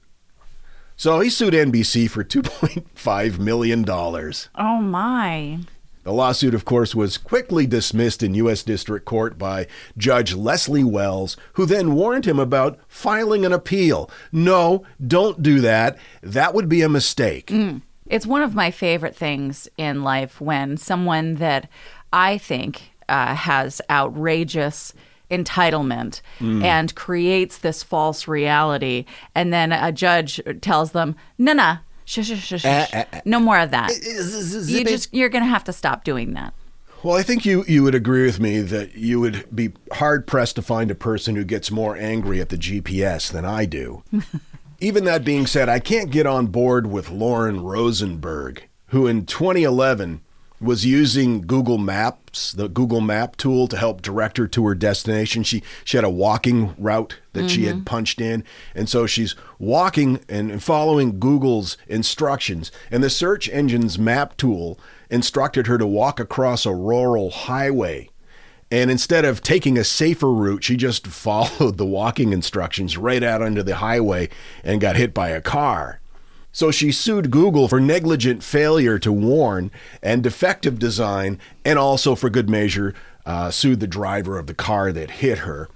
So 0.95 1.19
he 1.19 1.29
sued 1.29 1.53
NBC 1.53 2.09
for 2.09 2.23
$2.5 2.23 3.39
million. 3.39 3.83
Oh, 3.89 4.81
my. 4.81 5.59
The 6.03 6.11
lawsuit, 6.11 6.55
of 6.55 6.65
course, 6.65 6.95
was 6.95 7.17
quickly 7.17 7.67
dismissed 7.67 8.23
in 8.23 8.35
U.S. 8.35 8.63
District 8.63 9.05
Court 9.05 9.37
by 9.37 9.67
Judge 9.97 10.33
Leslie 10.33 10.83
Wells, 10.83 11.37
who 11.53 11.65
then 11.65 11.93
warned 11.93 12.25
him 12.25 12.39
about 12.39 12.79
filing 12.87 13.45
an 13.45 13.53
appeal. 13.53 14.09
No, 14.31 14.83
don't 15.05 15.43
do 15.43 15.59
that. 15.61 15.97
That 16.21 16.53
would 16.53 16.69
be 16.69 16.81
a 16.81 16.89
mistake. 16.89 17.47
Mm. 17.47 17.81
It's 18.12 18.27
one 18.27 18.44
of 18.44 18.53
my 18.53 18.72
favorite 18.72 19.15
things 19.15 19.70
in 19.77 20.03
life 20.03 20.41
when 20.41 20.75
someone 20.75 21.36
that 21.36 21.70
I 22.12 22.38
think 22.38 22.91
uh, 23.08 23.34
has 23.34 23.82
outrageous 23.89 24.94
entitlement 25.32 26.22
mm. 26.39 26.62
and 26.62 26.94
creates 26.94 27.60
this 27.60 27.84
false 27.84 28.27
reality, 28.27 29.06
and 29.34 29.53
then 29.53 29.72
a 29.72 29.94
judge 29.94 30.41
tells 30.60 30.91
them, 30.91 31.15
"No, 31.38 31.53
no, 31.53 31.77
shush, 32.03 32.27
shush, 32.27 32.44
shush, 32.44 32.65
eh, 32.65 32.86
shush. 32.86 32.94
Eh, 32.94 33.06
eh. 33.13 33.22
no 33.24 33.39
more 33.39 33.60
of 33.60 33.72
that. 33.72 33.91
You 34.68 34.84
just 34.84 35.13
you're 35.13 35.30
gonna 35.30 35.46
have 35.46 35.63
to 35.63 35.74
stop 35.74 36.03
doing 36.03 36.34
that." 36.34 36.53
Well, 37.03 37.15
I 37.15 37.24
think 37.24 37.46
you, 37.46 37.63
you 37.68 37.82
would 37.82 37.96
agree 37.96 38.25
with 38.25 38.39
me 38.39 38.60
that 38.60 38.94
you 38.96 39.20
would 39.20 39.56
be 39.56 39.72
hard 39.94 40.27
pressed 40.27 40.58
to 40.58 40.62
find 40.62 40.91
a 40.91 40.96
person 40.96 41.36
who 41.36 41.44
gets 41.44 41.72
more 41.72 41.98
angry 41.98 42.39
at 42.39 42.50
the 42.50 42.58
GPS 42.58 43.32
than 43.32 43.44
I 43.44 43.65
do. 43.65 44.03
Even 44.83 45.03
that 45.03 45.23
being 45.23 45.45
said, 45.45 45.69
I 45.69 45.79
can't 45.79 46.09
get 46.09 46.25
on 46.25 46.47
board 46.47 46.88
with 46.88 47.11
Lauren 47.11 47.61
Rosenberg, 47.61 48.67
who 48.88 49.05
in 49.05 49.27
2011 49.27 50.21
was 50.59 50.88
using 50.88 51.41
Google 51.41 51.77
Maps, 51.77 52.51
the 52.51 52.67
Google 52.67 53.01
Map 53.01 53.35
tool, 53.38 53.67
to 53.67 53.77
help 53.77 54.01
direct 54.01 54.38
her 54.38 54.47
to 54.47 54.65
her 54.65 54.73
destination. 54.73 55.43
She 55.43 55.61
she 55.83 55.97
had 55.97 56.03
a 56.03 56.09
walking 56.09 56.75
route 56.79 57.19
that 57.33 57.50
she 57.50 57.65
had 57.65 57.75
mm-hmm. 57.77 57.83
punched 57.85 58.21
in, 58.21 58.43
and 58.73 58.88
so 58.88 59.05
she's 59.05 59.35
walking 59.59 60.19
and 60.27 60.61
following 60.63 61.19
Google's 61.19 61.77
instructions. 61.88 62.71
And 62.89 63.03
the 63.03 63.09
search 63.09 63.50
engine's 63.50 64.00
map 64.00 64.35
tool 64.38 64.79
instructed 65.11 65.67
her 65.67 65.77
to 65.77 65.88
walk 65.88 66.19
across 66.19 66.65
a 66.65 66.73
rural 66.73 67.29
highway. 67.29 68.11
And 68.71 68.89
instead 68.89 69.25
of 69.25 69.41
taking 69.41 69.77
a 69.77 69.83
safer 69.83 70.31
route, 70.31 70.63
she 70.63 70.77
just 70.77 71.05
followed 71.25 71.77
the 71.77 71.85
walking 71.85 72.31
instructions 72.31 72.97
right 72.97 73.21
out 73.21 73.41
onto 73.41 73.63
the 73.63 73.75
highway 73.75 74.29
and 74.63 74.79
got 74.81 74.95
hit 74.95 75.13
by 75.13 75.29
a 75.29 75.41
car. 75.41 75.99
So 76.53 76.71
she 76.71 76.91
sued 76.91 77.31
Google 77.31 77.67
for 77.67 77.79
negligent 77.79 78.43
failure 78.43 78.97
to 78.99 79.11
warn 79.11 79.71
and 80.03 80.21
defective 80.23 80.79
design, 80.79 81.39
and 81.63 81.79
also 81.79 82.13
for 82.15 82.29
good 82.29 82.49
measure, 82.49 82.93
uh, 83.25 83.51
sued 83.51 83.79
the 83.79 83.87
driver 83.87 84.37
of 84.37 84.47
the 84.47 84.53
car 84.53 84.91
that 84.91 85.11
hit 85.11 85.39
her. 85.39 85.69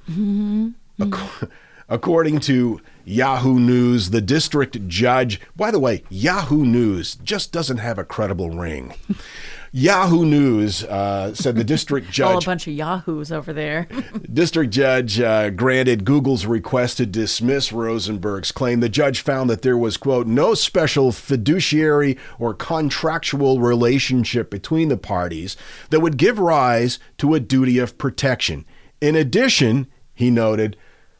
Ac- 1.02 1.48
According 1.88 2.40
to 2.42 2.82
Yahoo 3.06 3.60
News, 3.60 4.10
the 4.10 4.20
district 4.22 4.88
judge, 4.88 5.40
by 5.56 5.70
the 5.70 5.80
way, 5.80 6.04
Yahoo 6.10 6.66
News 6.66 7.16
just 7.24 7.52
doesn't 7.52 7.78
have 7.78 8.00
a 8.00 8.04
credible 8.04 8.50
ring. 8.50 8.96
Yahoo 9.78 10.24
News 10.24 10.86
uh, 10.86 11.34
said 11.34 11.58
the 11.58 11.64
district 11.66 12.10
judge. 12.10 12.26
All 12.32 12.38
a 12.38 12.46
bunch 12.46 12.66
of 12.66 12.72
yahoos 12.72 13.30
over 13.30 13.52
there. 13.52 13.90
District 14.34 14.72
judge 14.72 15.20
uh, 15.20 15.50
granted 15.50 16.06
Google's 16.06 16.46
request 16.46 16.96
to 16.96 17.06
dismiss 17.06 17.74
Rosenberg's 17.74 18.54
claim. 18.54 18.80
The 18.80 18.88
judge 18.88 19.20
found 19.20 19.50
that 19.50 19.64
there 19.64 19.78
was, 19.78 19.98
quote, 19.98 20.28
no 20.28 20.54
special 20.54 21.12
fiduciary 21.12 22.18
or 22.40 22.54
contractual 22.54 23.60
relationship 23.60 24.50
between 24.50 24.88
the 24.88 24.96
parties 24.96 25.58
that 25.90 26.00
would 26.00 26.16
give 26.16 26.40
rise 26.40 26.98
to 27.18 27.34
a 27.34 27.42
duty 27.42 27.78
of 27.78 27.98
protection. 27.98 28.64
In 29.02 29.14
addition, 29.14 29.88
he 30.14 30.32
noted, 30.32 30.78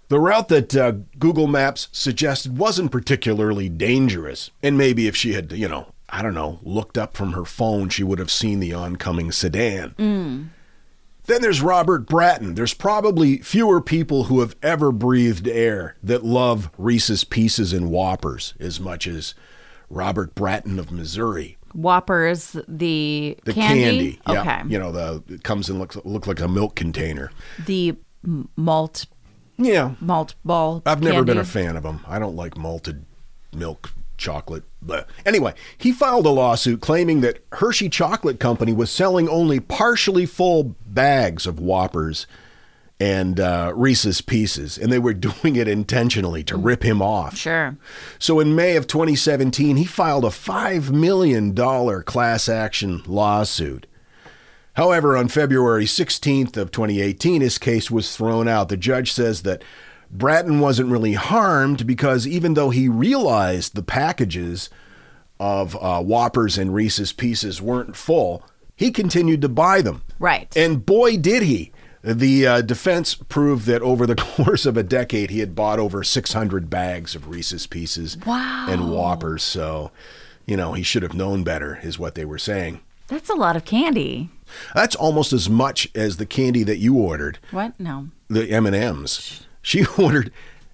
the 0.08 0.22
route 0.22 0.48
that 0.48 0.74
uh, 0.74 0.94
Google 1.20 1.48
Maps 1.48 1.90
suggested 1.92 2.58
wasn't 2.58 2.94
particularly 2.94 3.68
dangerous. 3.68 4.50
And 4.64 4.78
maybe 4.78 5.08
if 5.08 5.16
she 5.18 5.34
had, 5.34 5.52
you 5.52 5.68
know, 5.68 5.88
I 6.18 6.22
don't 6.22 6.34
know, 6.34 6.60
looked 6.64 6.98
up 6.98 7.18
from 7.18 7.34
her 7.34 7.44
phone, 7.44 7.90
she 7.90 8.02
would 8.04 8.20
have 8.20 8.32
seen 8.32 8.62
the 8.62 8.74
oncoming 8.74 9.34
sedan. 9.34 9.94
Then 9.98 11.42
there's 11.42 11.62
Robert 11.62 12.06
Bratton. 12.06 12.56
There's 12.56 12.74
probably 12.74 13.40
fewer 13.40 13.82
people 13.82 14.26
who 14.26 14.40
have 14.40 14.56
ever 14.64 14.92
breathed 14.94 15.46
air 15.48 15.98
that 16.02 16.24
love 16.24 16.70
Reese's 16.78 17.24
Pieces 17.26 17.74
and 17.74 17.90
Whoppers 17.90 18.54
as 18.62 18.80
much 18.80 19.08
as 19.08 19.34
Robert 19.90 20.36
Bratton 20.36 20.80
of 20.80 20.90
Missouri. 20.92 21.58
Whoppers, 21.74 22.56
the, 22.68 23.38
The 23.44 23.54
candy. 23.54 23.82
candy, 23.84 24.20
yeah, 24.30 24.42
Okay. 24.42 24.62
you 24.72 24.80
know, 24.80 24.92
the 24.94 25.22
it 25.28 25.44
comes 25.44 25.70
and 25.70 25.80
looks 25.80 25.98
look 26.06 26.28
like 26.28 26.40
a 26.40 26.48
milk 26.48 26.76
container. 26.76 27.30
The 27.66 27.96
malt 28.56 29.06
Yeah, 29.58 29.96
malt 30.00 30.36
ball. 30.46 30.82
I've 30.86 31.04
never 31.04 31.24
been 31.26 31.38
a 31.40 31.44
fan 31.44 31.76
of 31.76 31.84
them. 31.84 32.00
I 32.08 32.20
don't 32.20 32.36
like 32.38 32.56
malted 32.58 33.04
milk 33.54 33.92
chocolate. 34.18 34.64
But 34.82 35.10
anyway, 35.26 35.54
he 35.78 35.92
filed 35.92 36.26
a 36.26 36.30
lawsuit 36.30 36.82
claiming 36.82 37.22
that 37.22 37.44
Hershey 37.54 37.90
Chocolate 37.90 38.40
Company 38.40 38.74
was 38.74 38.92
selling 38.92 39.28
only 39.28 39.60
partially 39.60 40.26
full 40.26 40.76
bags 40.86 41.48
of 41.48 41.60
Whoppers 41.60 42.28
and 43.00 43.40
uh, 43.40 43.74
Reese's 43.76 44.22
Pieces, 44.22 44.78
and 44.78 44.92
they 44.92 45.00
were 45.00 45.14
doing 45.14 45.56
it 45.56 45.68
intentionally 45.68 46.44
to 46.46 46.58
rip 46.58 46.84
him 46.84 47.02
off. 47.02 47.38
Sure. 47.38 47.78
So 48.20 48.40
in 48.40 48.56
May 48.56 48.76
of 48.76 48.88
2017, 48.88 49.78
he 49.78 49.86
filed 49.86 50.24
a 50.24 50.30
$5 50.30 50.92
million 50.92 51.54
class 52.04 52.48
action 52.50 53.02
lawsuit. 53.06 53.88
However, 54.74 55.16
on 55.16 55.30
February 55.30 55.86
16th 55.86 56.58
of 56.58 56.70
2018, 56.72 57.42
his 57.42 57.58
case 57.58 57.90
was 57.90 58.16
thrown 58.16 58.48
out. 58.48 58.68
The 58.68 58.76
judge 58.76 59.14
says 59.14 59.44
that 59.44 59.64
Bratton 60.12 60.60
wasn't 60.60 60.90
really 60.92 61.14
harmed 61.14 61.86
because 61.88 62.26
even 62.28 62.54
though 62.54 62.70
he 62.70 62.88
realized 62.90 63.76
the 63.76 63.84
packages 63.84 64.70
of 65.40 65.76
uh, 65.82 66.02
Whoppers 66.02 66.58
and 66.58 66.74
Reese's 66.74 67.12
Pieces 67.12 67.62
weren't 67.62 67.96
full, 67.96 68.44
he 68.76 68.92
continued 68.92 69.42
to 69.42 69.50
buy 69.50 69.82
them. 69.82 70.04
Right. 70.20 70.56
And 70.56 70.86
boy, 70.86 71.18
did 71.18 71.44
he. 71.44 71.72
The 72.04 72.46
uh, 72.48 72.62
defense 72.62 73.16
proved 73.16 73.66
that 73.66 73.82
over 73.82 74.06
the 74.06 74.16
course 74.36 74.66
of 74.66 74.78
a 74.78 74.84
decade, 74.84 75.32
he 75.32 75.40
had 75.40 75.56
bought 75.56 75.80
over 75.80 76.04
600 76.04 76.70
bags 76.70 77.16
of 77.16 77.28
Reese's 77.28 77.66
Pieces 77.68 78.18
Wow. 78.26 78.68
and 78.70 78.92
Whoppers. 78.92 79.44
So, 79.44 79.92
you 80.46 80.56
know, 80.56 80.74
he 80.74 80.84
should 80.84 81.04
have 81.04 81.16
known 81.16 81.44
better, 81.44 81.80
is 81.82 81.98
what 81.98 82.16
they 82.16 82.24
were 82.26 82.38
saying. 82.38 82.80
That's 83.08 83.30
a 83.30 83.36
lot 83.36 83.56
of 83.56 83.66
candy. 83.66 84.30
That's 84.76 84.96
almost 84.96 85.34
as 85.34 85.50
much 85.50 85.90
as 85.96 86.18
the 86.18 86.26
candy 86.26 86.64
that 86.64 86.78
you 86.78 86.96
ordered, 86.98 87.40
What? 87.52 87.80
No. 87.80 88.10
the 88.30 88.50
M&Ms. 88.52 89.42
She 89.66 89.84
ordered 89.98 90.32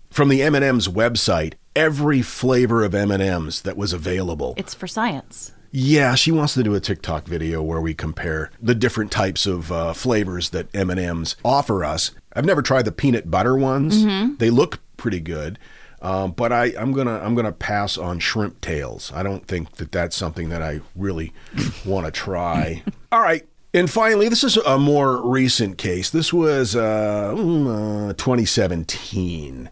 from 0.10 0.28
the 0.28 0.44
M&Ms 0.44 0.90
website 0.90 1.54
every 1.78 2.22
flavor 2.22 2.84
of 2.84 2.94
M&Ms 2.94 3.62
that 3.62 3.78
was 3.78 3.94
available. 3.94 4.54
It's 4.58 4.74
for 4.74 4.86
science. 4.86 5.54
Yeah, 5.72 6.16
she 6.16 6.30
wants 6.30 6.56
to 6.56 6.64
do 6.64 6.76
a 6.76 6.82
TikTok 6.82 7.26
video 7.26 7.64
where 7.64 7.80
we 7.80 7.94
compare 7.94 8.52
the 8.62 8.76
different 8.76 9.10
types 9.10 9.46
of 9.46 9.72
uh, 9.72 9.94
flavors 9.94 10.50
that 10.50 10.68
M&Ms 10.76 11.38
offer 11.46 11.86
us. 11.86 12.12
I've 12.34 12.44
never 12.44 12.62
tried 12.62 12.84
the 12.84 12.92
peanut 12.92 13.32
butter 13.32 13.56
ones. 13.56 14.06
They 14.40 14.50
look 14.50 14.80
pretty 14.98 15.22
good, 15.22 15.58
um, 16.02 16.32
but 16.32 16.52
I, 16.52 16.74
I'm 16.78 16.92
gonna 16.92 17.18
I'm 17.20 17.34
gonna 17.36 17.54
pass 17.54 17.98
on 17.98 18.20
shrimp 18.20 18.60
tails. 18.60 19.14
I 19.16 19.24
don't 19.24 19.48
think 19.48 19.74
that 19.78 19.94
that's 19.94 20.18
something 20.18 20.50
that 20.50 20.62
I 20.62 20.82
really 20.98 21.32
want 21.86 22.06
to 22.06 22.12
try. 22.12 22.84
All 23.14 23.22
right. 23.22 23.48
And 23.74 23.90
finally, 23.90 24.28
this 24.28 24.44
is 24.44 24.58
a 24.58 24.78
more 24.78 25.26
recent 25.26 25.78
case. 25.78 26.10
This 26.10 26.34
was 26.34 26.76
uh, 26.76 27.34
mm, 27.36 28.10
uh, 28.10 28.14
2017 28.14 29.70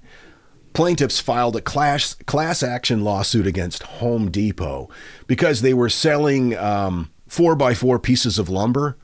plaintiffs 0.74 1.20
filed 1.20 1.56
a 1.58 1.62
class 1.62 2.13
class 2.25 2.63
action 2.63 3.03
lawsuit 3.03 3.46
against 3.46 3.84
Home 3.84 4.32
Depot 4.32 4.89
because 5.27 5.62
they 5.62 5.74
were 5.74 5.89
selling 5.89 6.56
um, 6.58 7.12
four 7.27 7.56
by 7.56 7.74
four 7.74 8.00
pieces 8.00 8.39
of 8.39 8.48
lumber. 8.48 8.98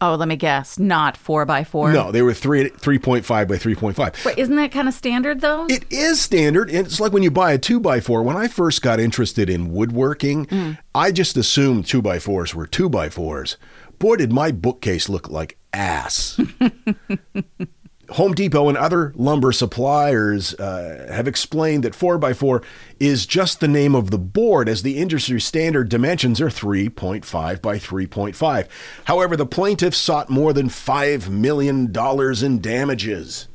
Oh, 0.00 0.14
let 0.14 0.28
me 0.28 0.36
guess. 0.36 0.78
Not 0.78 1.16
four 1.16 1.44
by 1.44 1.64
four. 1.64 1.92
No, 1.92 2.12
they 2.12 2.22
were 2.22 2.32
three 2.32 2.68
three 2.68 2.98
point 2.98 3.24
five 3.24 3.48
by 3.48 3.58
three 3.58 3.74
point 3.74 3.96
five. 3.96 4.14
Wait, 4.24 4.38
isn't 4.38 4.56
that 4.56 4.70
kind 4.70 4.86
of 4.88 4.94
standard 4.94 5.40
though? 5.40 5.66
It 5.66 5.84
is 5.90 6.20
standard. 6.20 6.70
It's 6.70 7.00
like 7.00 7.12
when 7.12 7.24
you 7.24 7.30
buy 7.30 7.52
a 7.52 7.58
two 7.58 7.80
by 7.80 8.00
four. 8.00 8.22
When 8.22 8.36
I 8.36 8.46
first 8.46 8.80
got 8.80 9.00
interested 9.00 9.50
in 9.50 9.72
woodworking, 9.72 10.78
I 10.94 11.10
just 11.10 11.36
assumed 11.36 11.86
two 11.86 12.00
by 12.00 12.20
fours 12.20 12.54
were 12.54 12.66
two 12.66 12.88
by 12.88 13.08
fours. 13.08 13.56
Boy, 13.98 14.16
did 14.16 14.32
my 14.32 14.52
bookcase 14.52 15.08
look 15.08 15.28
like 15.28 15.58
ass. 15.72 16.40
Home 18.10 18.32
Depot 18.32 18.68
and 18.70 18.78
other 18.78 19.12
lumber 19.16 19.52
suppliers 19.52 20.54
uh, 20.54 21.08
have 21.12 21.28
explained 21.28 21.84
that 21.84 21.92
4x4 21.92 22.64
is 22.98 23.26
just 23.26 23.60
the 23.60 23.68
name 23.68 23.94
of 23.94 24.10
the 24.10 24.18
board, 24.18 24.66
as 24.66 24.82
the 24.82 24.96
industry 24.96 25.40
standard 25.40 25.90
dimensions 25.90 26.40
are 26.40 26.48
3.5 26.48 27.60
by 27.60 27.76
3.5. 27.76 28.68
However, 29.04 29.36
the 29.36 29.44
plaintiffs 29.44 29.98
sought 29.98 30.30
more 30.30 30.54
than 30.54 30.70
$5 30.70 31.28
million 31.28 31.94
in 31.94 32.60
damages. 32.62 33.48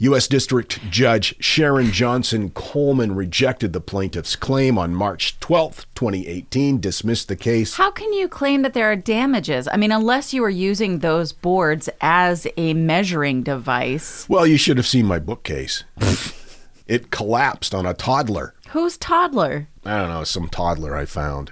U.S. 0.00 0.28
District 0.28 0.80
Judge 0.90 1.34
Sharon 1.40 1.90
Johnson 1.90 2.50
Coleman 2.50 3.16
rejected 3.16 3.72
the 3.72 3.80
plaintiff's 3.80 4.36
claim 4.36 4.78
on 4.78 4.94
March 4.94 5.40
12, 5.40 5.86
2018, 5.96 6.78
dismissed 6.78 7.26
the 7.26 7.34
case. 7.34 7.74
How 7.74 7.90
can 7.90 8.12
you 8.12 8.28
claim 8.28 8.62
that 8.62 8.74
there 8.74 8.88
are 8.88 8.94
damages? 8.94 9.66
I 9.66 9.76
mean, 9.76 9.90
unless 9.90 10.32
you 10.32 10.42
were 10.42 10.50
using 10.50 11.00
those 11.00 11.32
boards 11.32 11.88
as 12.00 12.46
a 12.56 12.74
measuring 12.74 13.42
device. 13.42 14.24
Well, 14.28 14.46
you 14.46 14.56
should 14.56 14.76
have 14.76 14.86
seen 14.86 15.04
my 15.04 15.18
bookcase. 15.18 15.82
it 16.86 17.10
collapsed 17.10 17.74
on 17.74 17.84
a 17.84 17.92
toddler. 17.92 18.54
Who's 18.68 18.96
toddler? 18.98 19.66
I 19.84 19.98
don't 19.98 20.10
know, 20.10 20.22
some 20.22 20.48
toddler 20.48 20.94
I 20.94 21.06
found. 21.06 21.50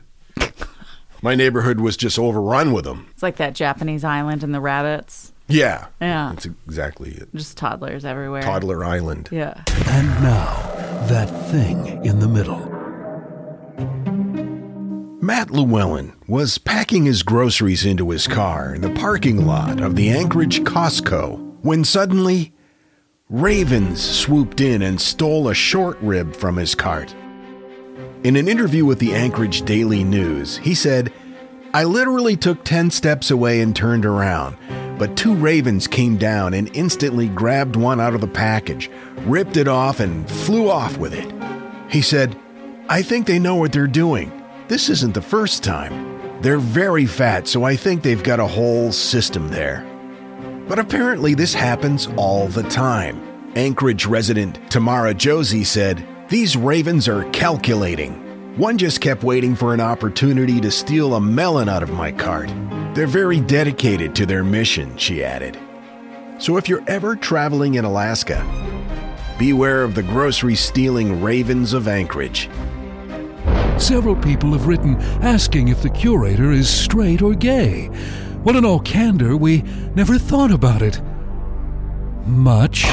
My 1.20 1.34
neighborhood 1.34 1.80
was 1.80 1.96
just 1.96 2.16
overrun 2.16 2.72
with 2.72 2.84
them. 2.84 3.08
It's 3.10 3.24
like 3.24 3.38
that 3.38 3.56
Japanese 3.56 4.04
island 4.04 4.44
and 4.44 4.54
the 4.54 4.60
rabbits. 4.60 5.32
Yeah. 5.48 5.86
Yeah. 6.00 6.30
That's 6.32 6.46
exactly 6.46 7.10
it. 7.12 7.28
Just 7.34 7.56
toddlers 7.56 8.04
everywhere. 8.04 8.42
Toddler 8.42 8.84
Island. 8.84 9.28
Yeah. 9.30 9.62
And 9.86 10.08
now, 10.22 10.46
that 11.08 11.26
thing 11.50 12.04
in 12.04 12.18
the 12.18 12.28
middle. 12.28 12.72
Matt 15.22 15.50
Llewellyn 15.50 16.12
was 16.28 16.58
packing 16.58 17.04
his 17.04 17.22
groceries 17.22 17.84
into 17.84 18.10
his 18.10 18.28
car 18.28 18.74
in 18.74 18.80
the 18.80 18.90
parking 18.90 19.46
lot 19.46 19.80
of 19.80 19.96
the 19.96 20.10
Anchorage 20.10 20.60
Costco 20.60 21.58
when 21.62 21.84
suddenly 21.84 22.52
ravens 23.28 24.00
swooped 24.00 24.60
in 24.60 24.82
and 24.82 25.00
stole 25.00 25.48
a 25.48 25.54
short 25.54 25.98
rib 26.00 26.36
from 26.36 26.56
his 26.56 26.74
cart. 26.74 27.14
In 28.22 28.36
an 28.36 28.46
interview 28.46 28.84
with 28.84 28.98
the 28.98 29.14
Anchorage 29.14 29.62
Daily 29.62 30.04
News, 30.04 30.58
he 30.58 30.74
said, 30.74 31.12
I 31.76 31.84
literally 31.84 32.36
took 32.36 32.64
10 32.64 32.90
steps 32.90 33.30
away 33.30 33.60
and 33.60 33.76
turned 33.76 34.06
around, 34.06 34.56
but 34.98 35.14
two 35.14 35.34
ravens 35.34 35.86
came 35.86 36.16
down 36.16 36.54
and 36.54 36.74
instantly 36.74 37.28
grabbed 37.28 37.76
one 37.76 38.00
out 38.00 38.14
of 38.14 38.22
the 38.22 38.26
package, 38.26 38.90
ripped 39.26 39.58
it 39.58 39.68
off, 39.68 40.00
and 40.00 40.26
flew 40.26 40.70
off 40.70 40.96
with 40.96 41.12
it. 41.12 41.30
He 41.92 42.00
said, 42.00 42.34
I 42.88 43.02
think 43.02 43.26
they 43.26 43.38
know 43.38 43.56
what 43.56 43.72
they're 43.72 43.86
doing. 43.86 44.32
This 44.68 44.88
isn't 44.88 45.12
the 45.12 45.20
first 45.20 45.62
time. 45.62 46.40
They're 46.40 46.56
very 46.56 47.04
fat, 47.04 47.46
so 47.46 47.64
I 47.64 47.76
think 47.76 48.02
they've 48.02 48.22
got 48.22 48.40
a 48.40 48.46
whole 48.46 48.90
system 48.90 49.48
there. 49.48 49.84
But 50.66 50.78
apparently, 50.78 51.34
this 51.34 51.52
happens 51.52 52.08
all 52.16 52.48
the 52.48 52.62
time. 52.62 53.20
Anchorage 53.54 54.06
resident 54.06 54.70
Tamara 54.70 55.12
Josie 55.12 55.62
said, 55.62 56.08
These 56.30 56.56
ravens 56.56 57.06
are 57.06 57.30
calculating. 57.32 58.25
One 58.56 58.78
just 58.78 59.02
kept 59.02 59.22
waiting 59.22 59.54
for 59.54 59.74
an 59.74 59.80
opportunity 59.80 60.62
to 60.62 60.70
steal 60.70 61.14
a 61.14 61.20
melon 61.20 61.68
out 61.68 61.82
of 61.82 61.90
my 61.90 62.10
cart. 62.10 62.50
They're 62.94 63.06
very 63.06 63.38
dedicated 63.38 64.14
to 64.14 64.24
their 64.24 64.42
mission, 64.42 64.96
she 64.96 65.22
added. 65.22 65.58
So 66.38 66.56
if 66.56 66.66
you're 66.66 66.82
ever 66.86 67.16
traveling 67.16 67.74
in 67.74 67.84
Alaska, 67.84 68.42
beware 69.38 69.82
of 69.82 69.94
the 69.94 70.02
grocery 70.02 70.54
stealing 70.54 71.20
ravens 71.20 71.74
of 71.74 71.86
Anchorage. 71.86 72.48
Several 73.76 74.16
people 74.16 74.52
have 74.52 74.66
written 74.66 74.96
asking 75.22 75.68
if 75.68 75.82
the 75.82 75.90
curator 75.90 76.50
is 76.50 76.66
straight 76.66 77.20
or 77.20 77.34
gay. 77.34 77.90
Well, 78.42 78.56
in 78.56 78.64
all 78.64 78.80
candor, 78.80 79.36
we 79.36 79.64
never 79.94 80.16
thought 80.16 80.50
about 80.50 80.80
it. 80.80 81.02
Much. 82.24 82.84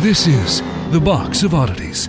This 0.00 0.26
is 0.26 0.62
the 0.92 1.00
Box 1.04 1.42
of 1.42 1.54
Oddities. 1.54 2.08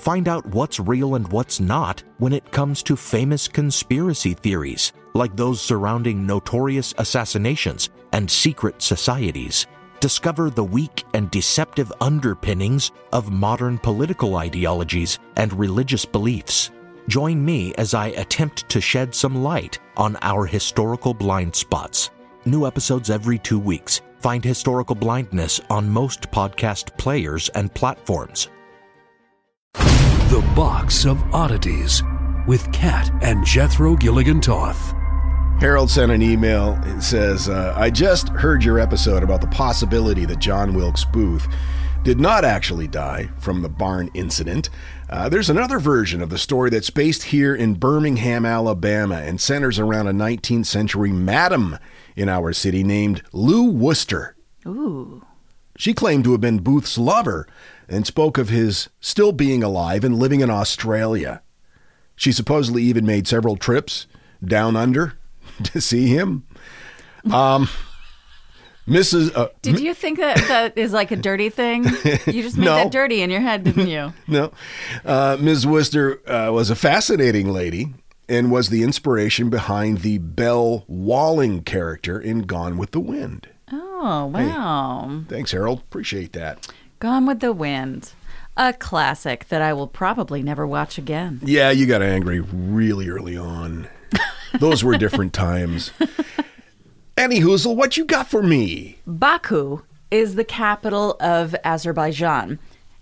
Find 0.00 0.28
out 0.28 0.46
what's 0.46 0.80
real 0.80 1.14
and 1.16 1.30
what's 1.30 1.60
not 1.60 2.02
when 2.16 2.32
it 2.32 2.50
comes 2.50 2.82
to 2.84 2.96
famous 2.96 3.46
conspiracy 3.46 4.32
theories, 4.32 4.94
like 5.12 5.36
those 5.36 5.60
surrounding 5.60 6.26
notorious 6.26 6.94
assassinations 6.96 7.90
and 8.14 8.30
secret 8.30 8.80
societies. 8.80 9.66
Discover 10.00 10.50
the 10.50 10.64
weak 10.64 11.04
and 11.12 11.30
deceptive 11.30 11.92
underpinnings 12.00 12.92
of 13.12 13.30
modern 13.30 13.76
political 13.76 14.36
ideologies 14.36 15.18
and 15.36 15.52
religious 15.52 16.06
beliefs. 16.06 16.70
Join 17.06 17.44
me 17.44 17.74
as 17.74 17.92
I 17.92 18.06
attempt 18.06 18.70
to 18.70 18.80
shed 18.80 19.14
some 19.14 19.42
light 19.42 19.78
on 19.98 20.16
our 20.22 20.46
historical 20.46 21.12
blind 21.12 21.54
spots. 21.54 22.08
New 22.46 22.66
episodes 22.66 23.10
every 23.10 23.38
two 23.38 23.58
weeks. 23.58 24.00
Find 24.20 24.42
Historical 24.42 24.94
Blindness 24.94 25.60
on 25.68 25.90
most 25.90 26.30
podcast 26.30 26.96
players 26.96 27.50
and 27.50 27.74
platforms. 27.74 28.48
The 30.30 30.52
Box 30.54 31.06
of 31.06 31.20
Oddities 31.34 32.04
with 32.46 32.70
Kat 32.70 33.10
and 33.20 33.44
Jethro 33.44 33.96
Gilligan 33.96 34.40
Toth. 34.40 34.94
Harold 35.58 35.90
sent 35.90 36.12
an 36.12 36.22
email. 36.22 36.78
It 36.84 37.02
says, 37.02 37.48
uh, 37.48 37.74
I 37.76 37.90
just 37.90 38.28
heard 38.28 38.62
your 38.62 38.78
episode 38.78 39.24
about 39.24 39.40
the 39.40 39.48
possibility 39.48 40.24
that 40.26 40.38
John 40.38 40.72
Wilkes 40.72 41.04
Booth 41.04 41.48
did 42.04 42.20
not 42.20 42.44
actually 42.44 42.86
die 42.86 43.28
from 43.40 43.62
the 43.62 43.68
barn 43.68 44.08
incident. 44.14 44.70
Uh, 45.08 45.28
there's 45.28 45.50
another 45.50 45.80
version 45.80 46.22
of 46.22 46.30
the 46.30 46.38
story 46.38 46.70
that's 46.70 46.90
based 46.90 47.24
here 47.24 47.52
in 47.52 47.74
Birmingham, 47.74 48.46
Alabama, 48.46 49.16
and 49.16 49.40
centers 49.40 49.80
around 49.80 50.06
a 50.06 50.12
19th 50.12 50.66
century 50.66 51.10
madam 51.10 51.76
in 52.14 52.28
our 52.28 52.52
city 52.52 52.84
named 52.84 53.24
Lou 53.32 53.64
Wooster. 53.64 54.36
Ooh. 54.64 55.26
She 55.76 55.94
claimed 55.94 56.24
to 56.24 56.32
have 56.32 56.42
been 56.42 56.58
Booth's 56.58 56.98
lover 56.98 57.48
and 57.90 58.06
spoke 58.06 58.38
of 58.38 58.48
his 58.48 58.88
still 59.00 59.32
being 59.32 59.62
alive 59.62 60.04
and 60.04 60.18
living 60.18 60.40
in 60.40 60.48
Australia. 60.48 61.42
She 62.16 62.32
supposedly 62.32 62.82
even 62.84 63.04
made 63.04 63.26
several 63.28 63.56
trips 63.56 64.06
down 64.44 64.76
under 64.76 65.18
to 65.64 65.80
see 65.80 66.06
him. 66.06 66.46
Um, 67.30 67.68
Mrs. 68.86 69.34
Uh, 69.36 69.48
Did 69.62 69.78
you 69.80 69.92
think 69.94 70.18
that 70.18 70.36
that 70.48 70.78
is 70.78 70.92
like 70.92 71.10
a 71.10 71.16
dirty 71.16 71.48
thing? 71.50 71.84
You 72.26 72.42
just 72.42 72.56
made 72.56 72.64
No. 72.64 72.76
that 72.76 72.90
dirty 72.92 73.22
in 73.22 73.30
your 73.30 73.40
head, 73.40 73.64
didn't 73.64 73.88
you? 73.88 74.12
no, 74.28 74.52
uh, 75.04 75.36
Ms. 75.40 75.66
Wooster 75.66 76.20
uh, 76.30 76.50
was 76.52 76.70
a 76.70 76.74
fascinating 76.76 77.52
lady 77.52 77.92
and 78.28 78.50
was 78.50 78.68
the 78.68 78.82
inspiration 78.82 79.50
behind 79.50 79.98
the 79.98 80.18
Belle 80.18 80.84
Watling 80.88 81.62
character 81.62 82.18
in 82.20 82.42
Gone 82.42 82.78
with 82.78 82.92
the 82.92 83.00
Wind. 83.00 83.48
Oh, 83.72 84.26
wow. 84.26 85.22
Thanks, 85.28 85.52
Harold. 85.52 85.80
Appreciate 85.80 86.32
that. 86.32 86.66
Gone 87.00 87.24
with 87.24 87.40
the 87.40 87.54
Wind. 87.54 88.12
A 88.58 88.74
classic 88.74 89.48
that 89.48 89.62
I 89.62 89.72
will 89.72 89.88
probably 89.88 90.42
never 90.42 90.66
watch 90.66 90.98
again. 90.98 91.40
Yeah, 91.42 91.70
you 91.70 91.86
got 91.86 92.02
angry 92.02 92.40
really 92.40 93.08
early 93.08 93.38
on. 93.38 93.88
Those 94.60 94.84
were 94.84 94.98
different 94.98 95.32
times. 95.32 95.92
Any 97.16 97.40
Hoozle, 97.40 97.74
what 97.74 97.96
you 97.96 98.04
got 98.04 98.28
for 98.28 98.42
me? 98.42 98.98
Baku 99.06 99.80
is 100.10 100.34
the 100.34 100.44
capital 100.44 101.16
of 101.20 101.56
Azerbaijan. 101.64 102.58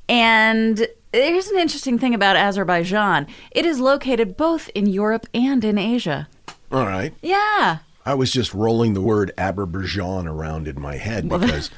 And 0.08 0.86
here's 1.12 1.48
an 1.48 1.58
interesting 1.58 1.98
thing 1.98 2.14
about 2.14 2.36
Azerbaijan 2.36 3.26
it 3.50 3.66
is 3.66 3.80
located 3.80 4.36
both 4.36 4.68
in 4.76 4.86
Europe 4.86 5.26
and 5.34 5.64
in 5.64 5.76
Asia. 5.76 6.28
All 6.70 6.86
right. 6.86 7.12
Yeah. 7.20 7.78
I 8.06 8.14
was 8.14 8.30
just 8.30 8.54
rolling 8.54 8.94
the 8.94 9.00
word 9.00 9.32
Azerbaijan 9.36 10.28
around 10.28 10.68
in 10.68 10.80
my 10.80 10.98
head 10.98 11.28
because 11.28 11.72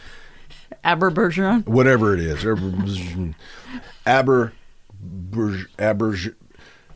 Azerbaijan. 0.85 1.63
whatever 1.63 2.15
it 2.15 2.21
is, 2.21 2.45
Aber, 4.07 4.53
Aber, 5.79 6.17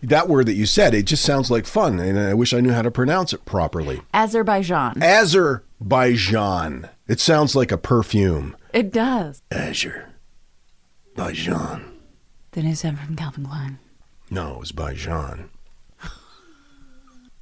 that 0.03 0.29
word 0.29 0.47
that 0.47 0.55
you 0.55 0.67
said, 0.67 0.95
it 0.95 1.05
just 1.07 1.25
sounds 1.25 1.51
like 1.51 1.67
fun, 1.67 1.99
and 1.99 2.19
I 2.19 2.35
wish 2.35 2.53
I 2.53 2.61
knew 2.61 2.73
how 2.73 2.83
to 2.83 2.91
pronounce 2.91 3.33
it 3.33 3.45
properly. 3.45 4.03
Azerbaijan. 4.13 5.03
Azerbaijan. 5.03 6.89
It 7.09 7.21
sounds 7.21 7.55
like 7.57 7.73
a 7.73 7.79
perfume. 7.79 8.57
It 8.73 8.93
does. 8.93 9.43
Azure. 9.51 10.11
Bajan. 11.17 11.85
The 12.53 12.63
new 12.63 12.75
sound 12.75 12.99
from 12.99 13.17
Calvin 13.17 13.47
Klein. 13.47 13.79
No, 14.31 14.55
it 14.55 14.61
was 14.61 14.73
Bajan. 14.73 15.49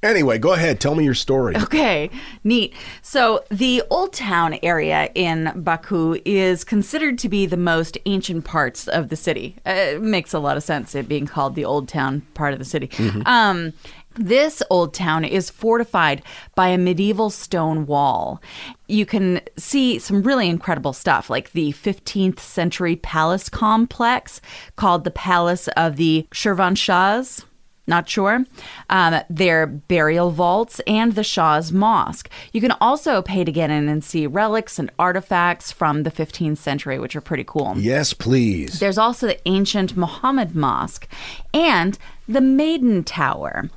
Anyway, 0.03 0.37
go 0.37 0.53
ahead. 0.53 0.79
Tell 0.79 0.95
me 0.95 1.03
your 1.03 1.13
story. 1.13 1.55
Okay, 1.55 2.09
neat. 2.43 2.73
So, 3.01 3.43
the 3.49 3.81
Old 3.89 4.13
Town 4.13 4.59
area 4.61 5.09
in 5.15 5.51
Baku 5.55 6.17
is 6.25 6.63
considered 6.63 7.17
to 7.19 7.29
be 7.29 7.45
the 7.45 7.57
most 7.57 7.97
ancient 8.05 8.43
parts 8.43 8.87
of 8.87 9.09
the 9.09 9.15
city. 9.15 9.55
It 9.65 10.01
makes 10.01 10.33
a 10.33 10.39
lot 10.39 10.57
of 10.57 10.63
sense, 10.63 10.93
it 10.93 11.07
being 11.07 11.25
called 11.25 11.55
the 11.55 11.65
Old 11.65 11.87
Town 11.87 12.21
part 12.33 12.53
of 12.53 12.59
the 12.59 12.65
city. 12.65 12.89
Um, 13.25 13.73
this 14.15 14.61
old 14.69 14.93
town 14.93 15.25
is 15.25 15.49
fortified 15.49 16.21
by 16.53 16.67
a 16.67 16.77
medieval 16.77 17.29
stone 17.29 17.87
wall. 17.87 18.41
You 18.87 19.05
can 19.05 19.41
see 19.57 19.97
some 19.97 20.21
really 20.21 20.49
incredible 20.49 20.93
stuff, 20.93 21.29
like 21.29 21.51
the 21.51 21.71
15th 21.71 22.39
century 22.39 22.95
palace 22.95 23.49
complex 23.49 24.39
called 24.75 25.03
the 25.03 25.11
Palace 25.11 25.67
of 25.69 25.95
the 25.95 26.27
Shirvanshahs 26.31 27.45
not 27.85 28.07
sure. 28.07 28.45
Um, 28.89 29.21
their 29.29 29.67
burial 29.67 30.31
vaults 30.31 30.79
and 30.87 31.15
the 31.15 31.23
Shah's 31.23 31.71
Mosque. 31.71 32.29
You 32.53 32.61
can 32.61 32.71
also 32.79 33.21
pay 33.21 33.43
to 33.43 33.51
get 33.51 33.69
in 33.69 33.89
and 33.89 34.03
see 34.03 34.25
relics 34.25 34.79
and 34.79 34.89
artifacts 34.97 35.71
from 35.71 36.03
the 36.03 36.11
15th 36.11 36.57
century, 36.57 36.97
which 36.99 37.15
are 37.15 37.21
pretty 37.21 37.43
cool. 37.43 37.73
Yes, 37.77 38.13
please. 38.13 38.79
There's 38.79 38.97
also 38.97 39.27
the 39.27 39.47
ancient 39.47 39.97
Muhammad 39.97 40.55
Mosque 40.55 41.07
and 41.53 41.97
the 42.27 42.41
Maiden 42.41 43.03
Tower. 43.03 43.69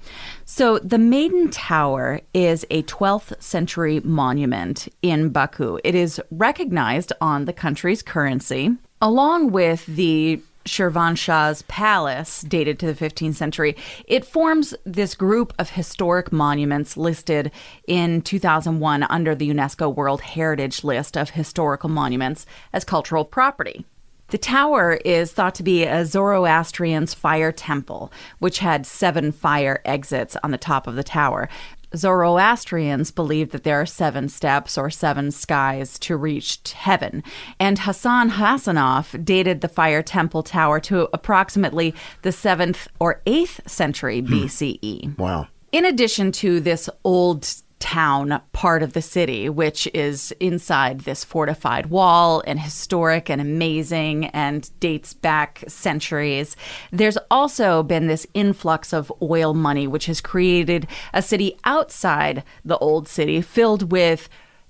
So, 0.45 0.79
the 0.79 0.99
Maiden 0.99 1.51
Tower 1.51 2.21
is 2.33 2.65
a 2.71 2.85
12th 2.85 3.43
century 3.43 4.01
monument 4.05 4.87
in 5.03 5.31
Baku. 5.31 5.81
It 5.83 5.97
is 5.97 6.21
recognized 6.31 7.13
on 7.21 7.47
the 7.47 7.53
country's 7.53 8.03
currency, 8.03 8.71
along 9.03 9.51
with 9.51 9.85
the 9.87 10.41
Shirvanshah's 10.67 11.63
palace, 11.63 12.43
dated 12.43 12.79
to 12.81 12.93
the 12.93 12.95
15th 12.95 13.35
century. 13.35 13.77
It 14.07 14.25
forms 14.25 14.75
this 14.85 15.15
group 15.15 15.53
of 15.59 15.71
historic 15.71 16.33
monuments 16.33 16.97
listed 16.97 17.51
in 17.87 18.23
2001 18.23 19.05
under 19.05 19.35
the 19.35 19.49
UNESCO 19.49 19.95
World 19.95 20.21
Heritage 20.21 20.85
List 20.85 21.17
of 21.17 21.31
Historical 21.31 21.89
Monuments 21.89 22.47
as 22.73 22.85
cultural 22.85 23.25
property. 23.25 23.85
The 24.29 24.39
tower 24.39 24.95
is 25.05 25.33
thought 25.33 25.55
to 25.55 25.63
be 25.63 25.85
a 25.85 26.05
Zoroastrian's 26.05 27.15
fire 27.15 27.53
temple, 27.53 28.13
which 28.41 28.59
had 28.59 28.85
seven 28.85 29.31
fire 29.31 29.81
exits 29.85 30.37
on 30.43 30.51
the 30.51 30.59
top 30.59 30.89
of 30.89 30.97
the 30.97 31.05
tower. 31.05 31.49
Zoroastrians 31.97 33.11
believe 33.11 33.51
that 33.51 33.65
there 33.65 33.81
are 33.81 33.87
seven 33.87 34.29
steps 34.29 34.77
or 34.77 34.91
seven 34.91 35.31
skies 35.31 35.99
to 36.01 36.17
reach 36.17 36.61
heaven. 36.73 37.23
And 37.59 37.79
Hassan 37.79 38.31
Hassanov 38.31 39.25
dated 39.25 39.61
the 39.61 39.69
fire 39.69 40.03
temple 40.03 40.43
tower 40.43 40.81
to 40.81 41.09
approximately 41.13 41.95
the 42.23 42.31
7th 42.31 42.89
or 42.99 43.23
8th 43.27 43.69
century 43.69 44.21
hmm. 44.21 44.33
BCE. 44.33 45.19
Wow. 45.19 45.49
In 45.73 45.85
addition 45.85 46.33
to 46.33 46.61
this 46.61 46.89
old 47.05 47.47
town 47.79 48.41
part 48.53 48.83
of 48.83 48.95
the 48.95 49.03
city, 49.03 49.49
which 49.49 49.87
is 49.93 50.33
inside 50.41 51.01
this 51.01 51.25
fortified 51.25 51.87
wall 51.87 52.43
and 52.47 52.59
historic 52.59 53.29
and 53.29 53.41
amazing 53.41 54.27
and 54.27 54.71
dates 54.81 55.13
back 55.13 55.63
centuries, 55.69 56.57
there's 56.91 57.19
also 57.31 57.83
been 57.83 58.07
this 58.07 58.27
influx 58.35 58.93
of 58.93 59.13
oil 59.23 59.55
money, 59.55 59.87
which 59.87 60.07
has 60.07 60.21
created 60.21 60.87
a 61.13 61.23
city 61.23 61.57
outside 61.65 62.43
the 62.65 62.79
old 62.79 63.09
city 63.09 63.41
filled 63.41 63.91
with 63.93 64.29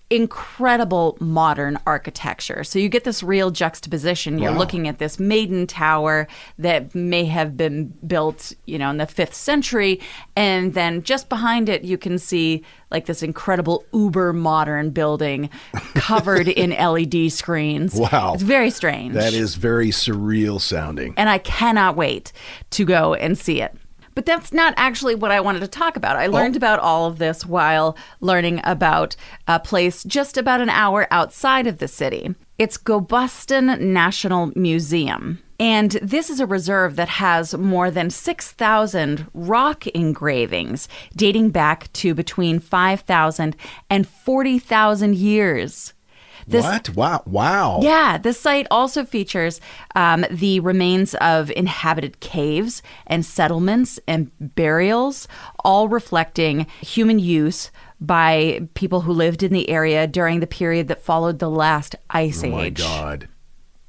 incredible 0.09 1.17
modern 1.21 1.79
architecture. 1.85 2.63
So 2.63 2.79
you 2.79 2.89
get 2.89 3.05
this 3.05 3.23
real 3.23 3.51
juxtaposition. 3.51 4.39
You're 4.39 4.53
looking 4.53 4.87
at 4.87 4.99
this 4.99 5.19
maiden 5.19 5.67
tower 5.67 6.29
that 6.59 6.95
may 6.95 7.25
have 7.25 7.57
been 7.57 7.93
built, 8.07 8.53
you 8.67 8.79
know, 8.79 8.89
in 8.91 8.99
the 8.99 9.07
5th 9.07 9.35
century 9.35 10.01
and 10.37 10.75
then 10.75 11.03
just 11.03 11.29
behind 11.29 11.69
it 11.69 11.83
you 11.83 11.99
can 11.99 12.19
see 12.19 12.65
like 12.91 13.07
this 13.07 13.23
incredible 13.23 13.85
uber 13.93 14.33
modern 14.33 14.91
building 14.91 15.51
covered 15.95 16.47
in 16.47 16.71
LED 16.71 17.33
screens. 17.33 17.95
Wow. 17.95 18.35
It's 18.35 18.45
very 18.45 18.71
strange. 18.71 19.15
That 19.15 19.33
is 19.33 19.57
very 19.57 19.89
surreal 19.89 20.61
sounding. 20.61 21.15
and 21.17 21.29
I 21.29 21.39
cannot 21.39 21.97
wait 21.97 22.33
to 22.71 22.85
go 22.85 23.15
and 23.15 23.37
see 23.37 23.61
it. 23.61 23.77
But 24.17 24.25
that's 24.25 24.51
not 24.51 24.73
actually 24.79 25.15
what 25.15 25.31
I 25.31 25.41
wanted 25.41 25.61
to 25.61 25.69
talk 25.69 25.95
about. 25.95 26.17
I 26.17 26.27
learned 26.27 26.57
about 26.57 26.81
all 26.81 27.05
of 27.05 27.19
this 27.19 27.45
while 27.45 27.99
learning 28.21 28.63
about 28.65 29.15
a 29.47 29.61
place 29.61 30.03
just 30.05 30.39
about 30.39 30.63
an 30.63 30.71
hour 30.71 31.07
outside 31.11 31.67
of 31.67 31.79
the 31.79 31.87
city. 31.87 32.35
It's 32.57 32.79
Gobustan 32.79 33.79
National 33.79 34.53
Museum. 34.57 35.43
And 35.61 35.93
this 36.03 36.31
is 36.31 36.41
a 36.41 36.47
reserve 36.47 36.97
that 36.97 37.09
has 37.11 37.55
more 37.55 37.91
than 37.91 38.09
6,000 38.09 39.27
rock 39.35 39.87
engravings 39.89 40.89
dating 41.15 41.51
back 41.51 41.93
to 41.95 42.15
between 42.15 42.59
5,000 42.59 43.55
and 43.91 44.09
40,000 44.09 45.15
years. 45.15 45.93
This- 46.47 46.63
what? 46.65 46.89
Wow! 46.91 47.23
Wow! 47.27 47.81
yeah, 47.83 48.19
the 48.19 48.33
site 48.33 48.67
also 48.71 49.05
features 49.05 49.61
um, 49.95 50.25
the 50.31 50.61
remains 50.61 51.15
of 51.17 51.51
inhabited 51.51 52.21
caves 52.21 52.83
and 53.07 53.25
settlements 53.27 53.99
and 54.07 54.31
burials, 54.41 55.27
all 55.65 55.89
reflecting 55.89 56.67
human 56.81 57.19
use 57.19 57.71
by 58.01 58.69
people 58.75 59.01
who 59.01 59.13
lived 59.13 59.43
in 59.43 59.53
the 59.53 59.69
area 59.71 60.07
during 60.07 60.41
the 60.41 60.47
period 60.47 60.89
that 60.89 61.03
followed 61.03 61.39
the 61.39 61.51
last 61.51 61.97
ice 62.11 62.43
Oh 62.45 62.47
age. 62.47 62.53
my 62.53 62.71
God, 62.71 63.29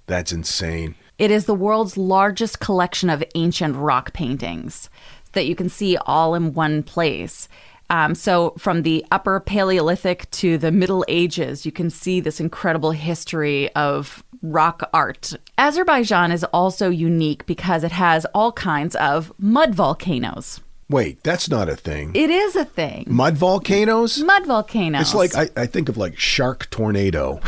that's 0.08 0.32
insane. 0.32 0.96
It 1.20 1.30
is 1.32 1.46
the 1.46 1.54
world's 1.56 1.98
largest 1.98 2.60
collection 2.60 3.10
of 3.10 3.24
ancient 3.36 3.76
rock 3.76 4.13
paintings 4.13 4.89
that 5.34 5.46
you 5.46 5.56
can 5.56 5.67
see 5.70 5.98
all 5.98 6.36
in 6.36 6.54
one 6.54 6.84
place. 6.84 7.48
Um, 7.89 8.15
so, 8.15 8.54
from 8.58 8.84
the 8.84 9.06
Upper 9.12 9.39
Paleolithic 9.39 10.30
to 10.32 10.58
the 10.58 10.71
Middle 10.71 11.06
Ages, 11.08 11.65
you 11.65 11.71
can 11.71 11.89
see 11.89 12.19
this 12.19 12.39
incredible 12.39 12.91
history 12.91 13.73
of 13.76 14.23
rock 14.41 14.89
art. 14.93 15.34
Azerbaijan 15.58 16.32
is 16.32 16.43
also 16.45 16.89
unique 16.89 17.45
because 17.45 17.84
it 17.84 17.91
has 17.91 18.26
all 18.34 18.52
kinds 18.52 18.95
of 18.97 19.32
mud 19.38 19.73
volcanoes. 19.73 20.60
Wait, 20.89 21.21
that's 21.23 21.50
not 21.50 21.67
a 21.67 21.76
thing. 21.76 22.12
It 22.13 22.30
is 22.30 22.56
a 22.56 22.63
thing. 22.63 23.04
Mud 23.08 23.36
volcanoes? 23.38 24.23
Mud 24.23 24.45
volcanoes. 24.45 25.02
It's 25.02 25.13
like 25.13 25.36
I, 25.36 25.50
I 25.62 25.65
think 25.65 25.89
of 25.89 25.97
like 25.97 26.17
shark 26.17 26.69
tornado, 26.69 27.41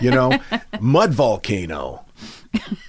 you 0.00 0.10
know, 0.10 0.38
mud 0.80 1.12
volcano. 1.12 2.04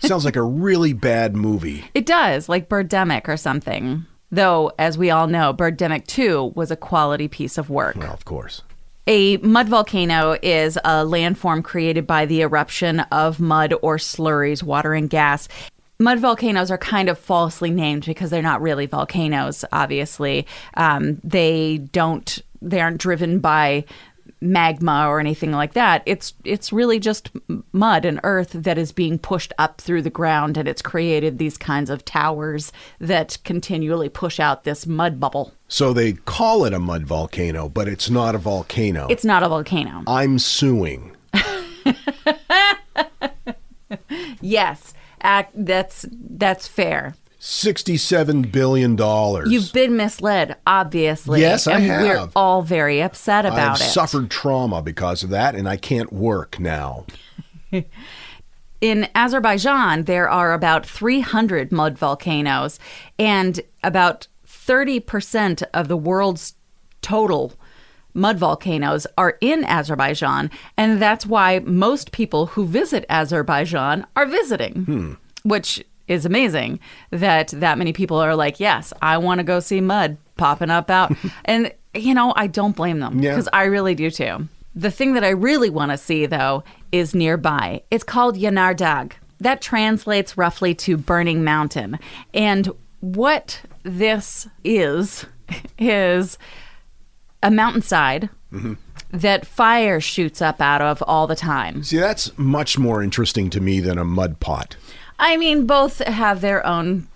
Sounds 0.01 0.23
like 0.23 0.37
a 0.37 0.43
really 0.43 0.93
bad 0.93 1.35
movie. 1.35 1.83
It 1.93 2.05
does, 2.05 2.47
like 2.47 2.69
Birdemic 2.69 3.27
or 3.27 3.35
something. 3.35 4.05
Though, 4.31 4.71
as 4.77 4.97
we 4.97 5.09
all 5.09 5.27
know, 5.27 5.53
Birdemic 5.53 6.05
2 6.07 6.53
was 6.55 6.71
a 6.71 6.75
quality 6.75 7.27
piece 7.27 7.57
of 7.57 7.69
work. 7.69 7.95
Well, 7.95 8.13
of 8.13 8.25
course. 8.25 8.61
A 9.07 9.37
mud 9.37 9.67
volcano 9.67 10.37
is 10.43 10.77
a 10.77 11.03
landform 11.03 11.63
created 11.63 12.05
by 12.05 12.27
the 12.27 12.41
eruption 12.41 12.99
of 12.99 13.39
mud 13.39 13.73
or 13.81 13.97
slurries, 13.97 14.61
water 14.61 14.93
and 14.93 15.09
gas. 15.09 15.47
Mud 15.97 16.19
volcanoes 16.19 16.69
are 16.69 16.77
kind 16.77 17.09
of 17.09 17.17
falsely 17.17 17.71
named 17.71 18.05
because 18.05 18.29
they're 18.29 18.41
not 18.43 18.61
really 18.61 18.85
volcanoes, 18.85 19.65
obviously. 19.71 20.45
Um, 20.75 21.19
they 21.23 21.79
don't, 21.91 22.37
they 22.61 22.79
aren't 22.79 22.99
driven 22.99 23.39
by 23.39 23.85
magma 24.41 25.05
or 25.07 25.19
anything 25.19 25.51
like 25.51 25.73
that. 25.73 26.01
It's 26.05 26.33
it's 26.43 26.71
really 26.71 26.99
just 26.99 27.31
mud 27.71 28.05
and 28.05 28.19
earth 28.23 28.51
that 28.53 28.77
is 28.77 28.91
being 28.91 29.19
pushed 29.19 29.53
up 29.57 29.81
through 29.81 30.01
the 30.01 30.09
ground 30.09 30.57
and 30.57 30.67
it's 30.67 30.81
created 30.81 31.37
these 31.37 31.57
kinds 31.57 31.89
of 31.89 32.05
towers 32.05 32.71
that 32.99 33.37
continually 33.43 34.09
push 34.09 34.39
out 34.39 34.63
this 34.63 34.87
mud 34.87 35.19
bubble. 35.19 35.53
So 35.67 35.93
they 35.93 36.13
call 36.13 36.65
it 36.65 36.73
a 36.73 36.79
mud 36.79 37.03
volcano, 37.03 37.69
but 37.69 37.87
it's 37.87 38.09
not 38.09 38.35
a 38.35 38.39
volcano. 38.39 39.07
It's 39.09 39.25
not 39.25 39.43
a 39.43 39.49
volcano. 39.49 40.03
I'm 40.07 40.39
suing. 40.39 41.15
Yes, 44.41 44.93
act, 45.21 45.51
that's 45.55 46.05
that's 46.11 46.67
fair. 46.67 47.15
Sixty-seven 47.41 48.43
billion 48.43 48.97
dollars. 48.97 49.49
You've 49.49 49.71
been 49.71 49.95
misled, 49.95 50.57
obviously. 50.67 51.39
Yes, 51.39 51.67
I 51.67 51.79
have. 51.79 52.03
We're 52.03 52.29
all 52.35 52.61
very 52.61 53.01
upset 53.01 53.45
about 53.45 53.79
it. 53.79 53.81
I've 53.81 53.87
it. 53.87 53.91
suffered 53.91 54.29
trauma 54.29 54.81
because 54.81 55.23
of 55.23 55.29
that, 55.29 55.55
and 55.55 55.67
I 55.67 55.77
can't 55.77 56.11
work 56.11 56.59
now. 56.59 57.05
In 58.81 59.07
Azerbaijan, 59.15 60.03
there 60.03 60.29
are 60.29 60.53
about 60.53 60.85
300 60.85 61.71
mud 61.71 61.97
volcanoes, 61.97 62.79
and 63.17 63.59
about 63.83 64.27
30% 64.47 65.63
of 65.73 65.87
the 65.87 65.97
world's 65.97 66.55
total 67.01 67.53
mud 68.13 68.37
volcanoes 68.37 69.07
are 69.17 69.37
in 69.41 69.63
Azerbaijan. 69.63 70.49
And 70.77 71.01
that's 71.01 71.25
why 71.25 71.59
most 71.59 72.11
people 72.11 72.47
who 72.47 72.65
visit 72.65 73.05
Azerbaijan 73.09 74.05
are 74.15 74.25
visiting, 74.25 74.83
hmm. 74.85 75.13
which 75.43 75.83
is 76.09 76.25
amazing 76.25 76.79
that 77.11 77.49
that 77.49 77.77
many 77.77 77.93
people 77.93 78.17
are 78.17 78.35
like, 78.35 78.59
yes, 78.59 78.91
I 79.01 79.17
want 79.19 79.39
to 79.39 79.43
go 79.43 79.61
see 79.61 79.79
mud 79.79 80.17
popping 80.35 80.71
up 80.71 80.89
out. 80.89 81.13
and, 81.45 81.71
you 81.93 82.13
know, 82.13 82.33
I 82.35 82.47
don't 82.47 82.75
blame 82.75 82.99
them 82.99 83.19
Yeah. 83.19 83.31
because 83.31 83.47
I 83.53 83.65
really 83.65 83.95
do 83.95 84.11
too. 84.11 84.49
The 84.75 84.91
thing 84.91 85.13
that 85.13 85.23
I 85.23 85.29
really 85.29 85.69
want 85.69 85.91
to 85.91 85.97
see, 85.97 86.25
though, 86.25 86.63
is 86.91 87.15
nearby. 87.15 87.83
It's 87.91 88.03
called 88.03 88.35
Yanardag. 88.37 89.13
That 89.39 89.61
translates 89.61 90.37
roughly 90.37 90.75
to 90.75 90.97
Burning 90.97 91.43
Mountain. 91.43 91.99
And 92.33 92.69
what 92.99 93.61
this 93.83 94.47
is, 94.63 95.25
is 95.79 96.37
a 97.41 97.49
mountainside 97.51 98.29
mm-hmm. 98.51 98.73
that 99.11 99.45
fire 99.45 99.99
shoots 99.99 100.41
up 100.41 100.59
out 100.59 100.81
of 100.81 101.03
all 101.07 101.27
the 101.27 101.35
time. 101.35 101.83
See, 101.83 101.97
that's 101.97 102.37
much 102.37 102.77
more 102.77 103.01
interesting 103.01 103.49
to 103.51 103.59
me 103.61 103.79
than 103.79 103.97
a 103.97 104.05
mud 104.05 104.39
pot. 104.39 104.75
I 105.19 105.37
mean, 105.37 105.67
both 105.67 105.99
have 105.99 106.41
their 106.41 106.65
own 106.65 107.07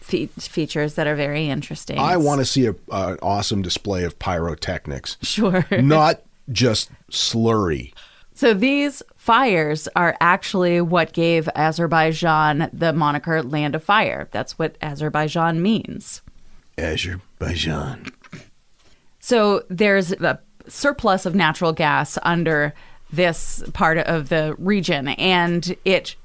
fe- 0.00 0.26
features 0.26 0.94
that 0.94 1.06
are 1.06 1.14
very 1.16 1.48
interesting. 1.48 1.98
I 1.98 2.16
want 2.16 2.40
to 2.40 2.44
see 2.44 2.66
a, 2.66 2.74
an 2.90 3.18
awesome 3.22 3.62
display 3.62 4.04
of 4.04 4.18
pyrotechnics, 4.18 5.16
Sure. 5.22 5.64
not 5.70 6.22
just 6.50 6.90
slurry. 7.10 7.92
So 8.34 8.52
these 8.52 9.02
fires 9.16 9.88
are 9.94 10.16
actually 10.20 10.80
what 10.80 11.12
gave 11.12 11.48
Azerbaijan 11.54 12.68
the 12.72 12.92
moniker 12.92 13.42
Land 13.42 13.76
of 13.76 13.84
Fire. 13.84 14.28
That's 14.32 14.58
what 14.58 14.76
Azerbaijan 14.82 15.62
means. 15.62 16.20
Azerbaijan. 16.76 18.06
So 19.20 19.62
there's 19.70 20.12
a 20.12 20.40
surplus 20.66 21.24
of 21.26 21.34
natural 21.34 21.72
gas 21.72 22.18
under 22.22 22.74
this 23.12 23.62
part 23.72 23.98
of 23.98 24.28
the 24.28 24.56
region, 24.58 25.08
and 25.08 25.76
it 25.84 26.16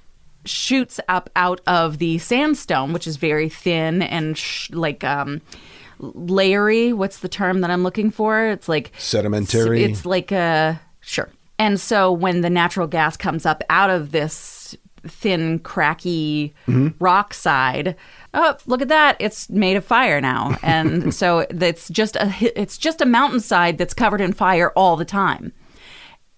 shoots 0.45 0.99
up 1.09 1.29
out 1.35 1.61
of 1.67 1.97
the 1.97 2.17
sandstone, 2.17 2.93
which 2.93 3.07
is 3.07 3.17
very 3.17 3.49
thin 3.49 4.01
and 4.01 4.37
sh- 4.37 4.71
like 4.71 5.03
um, 5.03 5.41
layery. 5.99 6.93
What's 6.93 7.19
the 7.19 7.29
term 7.29 7.61
that 7.61 7.71
I'm 7.71 7.83
looking 7.83 8.11
for? 8.11 8.47
It's 8.47 8.69
like 8.69 8.91
Sedimentary. 8.97 9.83
It's 9.83 10.05
like 10.05 10.31
a 10.31 10.79
sure. 11.01 11.29
And 11.57 11.79
so 11.79 12.11
when 12.11 12.41
the 12.41 12.49
natural 12.49 12.87
gas 12.87 13.17
comes 13.17 13.45
up 13.45 13.63
out 13.69 13.89
of 13.89 14.11
this 14.11 14.75
thin, 15.05 15.59
cracky 15.59 16.53
rock 16.99 17.33
side, 17.33 17.95
oh, 18.33 18.55
look 18.65 18.81
at 18.81 18.87
that! 18.87 19.17
It's 19.19 19.49
made 19.49 19.75
of 19.75 19.83
fire 19.83 20.21
now, 20.21 20.57
and 20.63 21.13
so 21.13 21.39
it's 21.49 21.89
just 21.89 22.15
a 22.15 22.33
it's 22.57 22.77
just 22.77 23.01
a 23.01 23.05
mountainside 23.05 23.77
that's 23.77 23.93
covered 23.93 24.21
in 24.21 24.33
fire 24.33 24.71
all 24.71 24.95
the 24.95 25.05
time. 25.05 25.51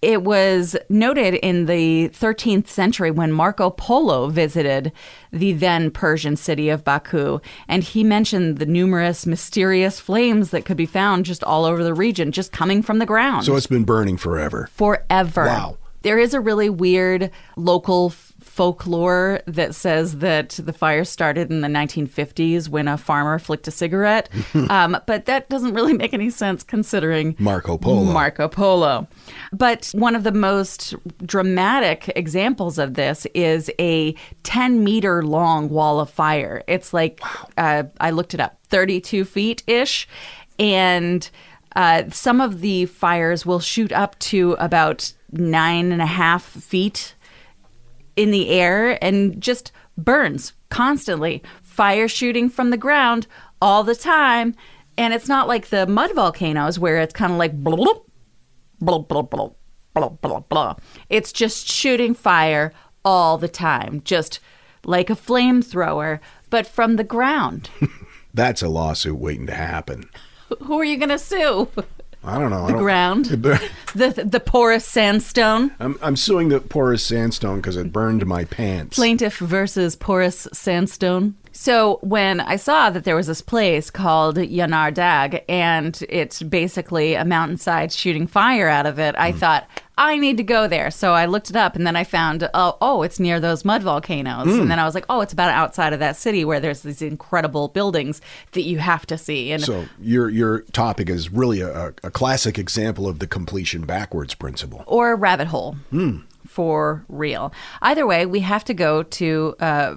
It 0.02 0.24
was 0.24 0.76
noted 0.88 1.34
in 1.34 1.66
the 1.66 2.08
13th 2.08 2.66
century 2.66 3.12
when 3.12 3.30
Marco 3.30 3.70
Polo 3.70 4.28
visited 4.28 4.90
the 5.30 5.52
then 5.52 5.92
Persian 5.92 6.34
city 6.34 6.68
of 6.70 6.82
Baku, 6.82 7.38
and 7.68 7.84
he 7.84 8.02
mentioned 8.02 8.58
the 8.58 8.66
numerous 8.66 9.26
mysterious 9.26 10.00
flames 10.00 10.50
that 10.50 10.64
could 10.64 10.76
be 10.76 10.86
found 10.86 11.24
just 11.24 11.44
all 11.44 11.64
over 11.64 11.84
the 11.84 11.94
region, 11.94 12.32
just 12.32 12.50
coming 12.50 12.82
from 12.82 12.98
the 12.98 13.06
ground 13.06 13.44
So 13.46 13.54
it's 13.54 13.68
been 13.68 13.84
burning 13.84 14.16
forever. 14.16 14.68
forever. 14.72 15.46
Wow. 15.46 15.78
There 16.02 16.18
is 16.18 16.34
a 16.34 16.40
really 16.40 16.68
weird 16.68 17.30
local 17.56 18.12
folklore 18.52 19.40
that 19.46 19.74
says 19.74 20.18
that 20.18 20.50
the 20.62 20.74
fire 20.74 21.04
started 21.04 21.50
in 21.50 21.62
the 21.62 21.68
1950s 21.68 22.68
when 22.68 22.86
a 22.86 22.98
farmer 22.98 23.38
flicked 23.38 23.66
a 23.66 23.70
cigarette. 23.70 24.28
um, 24.68 24.94
but 25.06 25.24
that 25.24 25.48
doesn't 25.48 25.72
really 25.72 25.94
make 25.94 26.12
any 26.12 26.28
sense 26.28 26.62
considering 26.62 27.34
Marco 27.38 27.78
Polo. 27.78 28.12
Marco 28.12 28.48
Polo. 28.48 29.08
But 29.54 29.90
one 29.94 30.14
of 30.14 30.22
the 30.22 30.32
most 30.32 30.94
dramatic 31.24 32.12
examples 32.14 32.76
of 32.76 32.92
this 32.92 33.26
is 33.34 33.70
a 33.78 34.14
10 34.42 34.84
meter 34.84 35.22
long 35.22 35.70
wall 35.70 35.98
of 35.98 36.10
fire. 36.10 36.62
It's 36.66 36.92
like, 36.92 37.20
uh, 37.56 37.84
I 38.00 38.10
looked 38.10 38.34
it 38.34 38.40
up, 38.40 38.58
32 38.68 39.24
feet 39.24 39.62
ish. 39.66 40.06
And 40.58 41.28
uh, 41.74 42.02
some 42.10 42.42
of 42.42 42.60
the 42.60 42.84
fires 42.84 43.46
will 43.46 43.60
shoot 43.60 43.92
up 43.92 44.18
to 44.18 44.52
about 44.58 45.10
nine 45.32 45.90
and 45.90 46.02
a 46.02 46.06
half 46.06 46.44
feet 46.44 47.14
in 48.16 48.30
the 48.30 48.50
air 48.50 49.02
and 49.02 49.40
just 49.40 49.72
burns 49.96 50.52
constantly. 50.68 51.42
Fire 51.62 52.08
shooting 52.08 52.48
from 52.48 52.70
the 52.70 52.76
ground 52.76 53.26
all 53.60 53.84
the 53.84 53.94
time. 53.94 54.54
And 54.98 55.14
it's 55.14 55.28
not 55.28 55.48
like 55.48 55.68
the 55.68 55.86
mud 55.86 56.14
volcanoes 56.14 56.78
where 56.78 56.98
it's 56.98 57.14
kind 57.14 57.32
of 57.32 57.38
like 57.38 57.52
blah, 57.52 57.76
blah, 57.76 57.94
blah, 58.80 58.98
blah, 58.98 59.22
blah, 59.22 59.50
blah, 59.94 60.08
blah, 60.08 60.40
blah. 60.40 60.76
It's 61.08 61.32
just 61.32 61.68
shooting 61.68 62.14
fire 62.14 62.72
all 63.04 63.38
the 63.38 63.48
time, 63.48 64.02
just 64.04 64.40
like 64.84 65.10
a 65.10 65.14
flamethrower, 65.14 66.20
but 66.50 66.66
from 66.66 66.96
the 66.96 67.04
ground. 67.04 67.70
That's 68.34 68.62
a 68.62 68.68
lawsuit 68.68 69.18
waiting 69.18 69.46
to 69.46 69.54
happen. 69.54 70.08
Who 70.60 70.78
are 70.78 70.84
you 70.84 70.96
going 70.96 71.08
to 71.10 71.18
sue? 71.18 71.68
I 72.24 72.38
don't 72.38 72.50
know. 72.50 72.64
I 72.64 72.66
The 72.68 72.72
don't- 72.74 72.82
ground? 72.82 73.26
The 73.94 74.24
the 74.24 74.40
porous 74.40 74.86
sandstone? 74.86 75.70
I'm, 75.78 75.98
I'm 76.00 76.16
suing 76.16 76.48
the 76.48 76.60
porous 76.60 77.04
sandstone 77.04 77.56
because 77.56 77.76
it 77.76 77.92
burned 77.92 78.24
my 78.24 78.44
pants. 78.44 78.96
Plaintiff 78.96 79.36
versus 79.36 79.96
porous 79.96 80.48
sandstone. 80.50 81.34
So 81.52 81.98
when 82.00 82.40
I 82.40 82.56
saw 82.56 82.88
that 82.88 83.04
there 83.04 83.14
was 83.16 83.26
this 83.26 83.42
place 83.42 83.90
called 83.90 84.38
Yanar 84.38 84.94
Dag 84.94 85.44
and 85.46 86.02
it's 86.08 86.42
basically 86.42 87.12
a 87.12 87.26
mountainside 87.26 87.92
shooting 87.92 88.26
fire 88.26 88.66
out 88.66 88.86
of 88.86 88.98
it, 88.98 89.14
I 89.18 89.32
hmm. 89.32 89.38
thought 89.38 89.68
I 89.98 90.16
need 90.16 90.38
to 90.38 90.42
go 90.42 90.66
there. 90.68 90.90
So 90.90 91.12
I 91.12 91.26
looked 91.26 91.50
it 91.50 91.56
up 91.56 91.76
and 91.76 91.86
then 91.86 91.96
I 91.96 92.04
found 92.04 92.48
oh 92.54 92.78
oh 92.80 93.02
it's 93.02 93.20
near 93.20 93.38
those 93.40 93.64
mud 93.64 93.82
volcanoes. 93.82 94.46
Mm. 94.46 94.62
And 94.62 94.70
then 94.70 94.78
I 94.78 94.84
was 94.84 94.94
like, 94.94 95.04
oh, 95.10 95.20
it's 95.20 95.32
about 95.32 95.50
outside 95.50 95.92
of 95.92 95.98
that 96.00 96.16
city 96.16 96.44
where 96.44 96.60
there's 96.60 96.80
these 96.82 97.02
incredible 97.02 97.68
buildings 97.68 98.20
that 98.52 98.62
you 98.62 98.78
have 98.78 99.04
to 99.06 99.18
see. 99.18 99.52
And 99.52 99.62
So 99.62 99.84
your 100.00 100.30
your 100.30 100.60
topic 100.72 101.10
is 101.10 101.30
really 101.30 101.60
a, 101.60 101.88
a 102.02 102.10
classic 102.10 102.58
example 102.58 103.06
of 103.06 103.18
the 103.18 103.26
completion 103.26 103.82
backwards 103.82 104.34
principle. 104.34 104.82
or 104.86 105.14
rabbit 105.14 105.48
hole 105.48 105.76
Hmm. 105.90 106.18
for 106.46 107.04
real. 107.08 107.52
Either 107.82 108.06
way, 108.06 108.24
we 108.26 108.40
have 108.40 108.64
to 108.64 108.74
go 108.74 109.02
to 109.02 109.54
uh, 109.60 109.94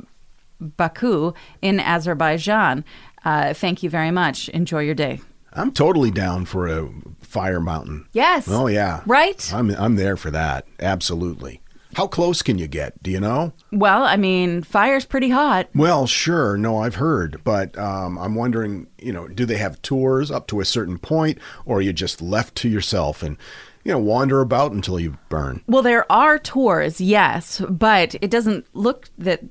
Baku 0.60 1.34
in 1.62 1.80
Azerbaijan. 1.80 2.84
Uh, 3.24 3.54
thank 3.54 3.82
you 3.84 3.90
very 3.90 4.12
much. 4.12 4.50
Enjoy 4.50 4.80
your 4.82 4.96
day. 4.96 5.20
I'm 5.56 5.72
totally 5.72 6.12
down 6.12 6.46
for 6.46 6.68
a 6.68 6.90
fire 7.22 7.60
mountain. 7.60 8.08
Yes. 8.12 8.48
Oh 8.50 8.68
yeah. 8.68 9.02
Right? 9.06 9.52
I'm 9.54 9.72
I'm 9.72 9.96
there 9.96 10.18
for 10.18 10.32
that. 10.32 10.68
Absolutely. 10.80 11.62
How 11.96 12.08
close 12.08 12.42
can 12.42 12.58
you 12.58 12.68
get? 12.68 13.02
Do 13.02 13.10
you 13.10 13.22
know? 13.22 13.54
Well, 13.72 14.04
I 14.04 14.18
mean, 14.18 14.64
fire's 14.64 15.06
pretty 15.06 15.30
hot. 15.30 15.70
Well, 15.74 16.08
sure. 16.08 16.58
No, 16.58 16.80
I've 16.80 16.96
heard, 16.96 17.42
but 17.46 17.78
um, 17.78 18.18
I'm 18.18 18.36
wondering. 18.36 18.88
You 19.00 19.14
know, 19.14 19.28
do 19.30 19.46
they 19.46 19.58
have 19.58 19.82
tours 19.82 20.30
up 20.30 20.48
to 20.48 20.60
a 20.60 20.66
certain 20.66 20.98
point, 21.00 21.38
or 21.66 21.78
are 21.78 21.82
you 21.82 21.94
just 21.94 22.22
left 22.22 22.56
to 22.56 22.70
yourself 22.70 23.24
and 23.24 23.38
you 23.86 23.94
know 23.94 24.00
wander 24.00 24.42
about 24.42 24.74
until 24.74 25.00
you 25.00 25.18
burn? 25.30 25.62
Well, 25.68 25.84
there 25.84 26.12
are 26.12 26.38
tours, 26.38 27.00
yes, 27.00 27.62
but 27.70 28.16
it 28.16 28.30
doesn't 28.30 28.66
look 28.74 29.10
that. 29.18 29.42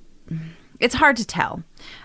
It's 0.80 0.96
hard 0.96 1.16
to 1.16 1.26
tell. 1.26 1.62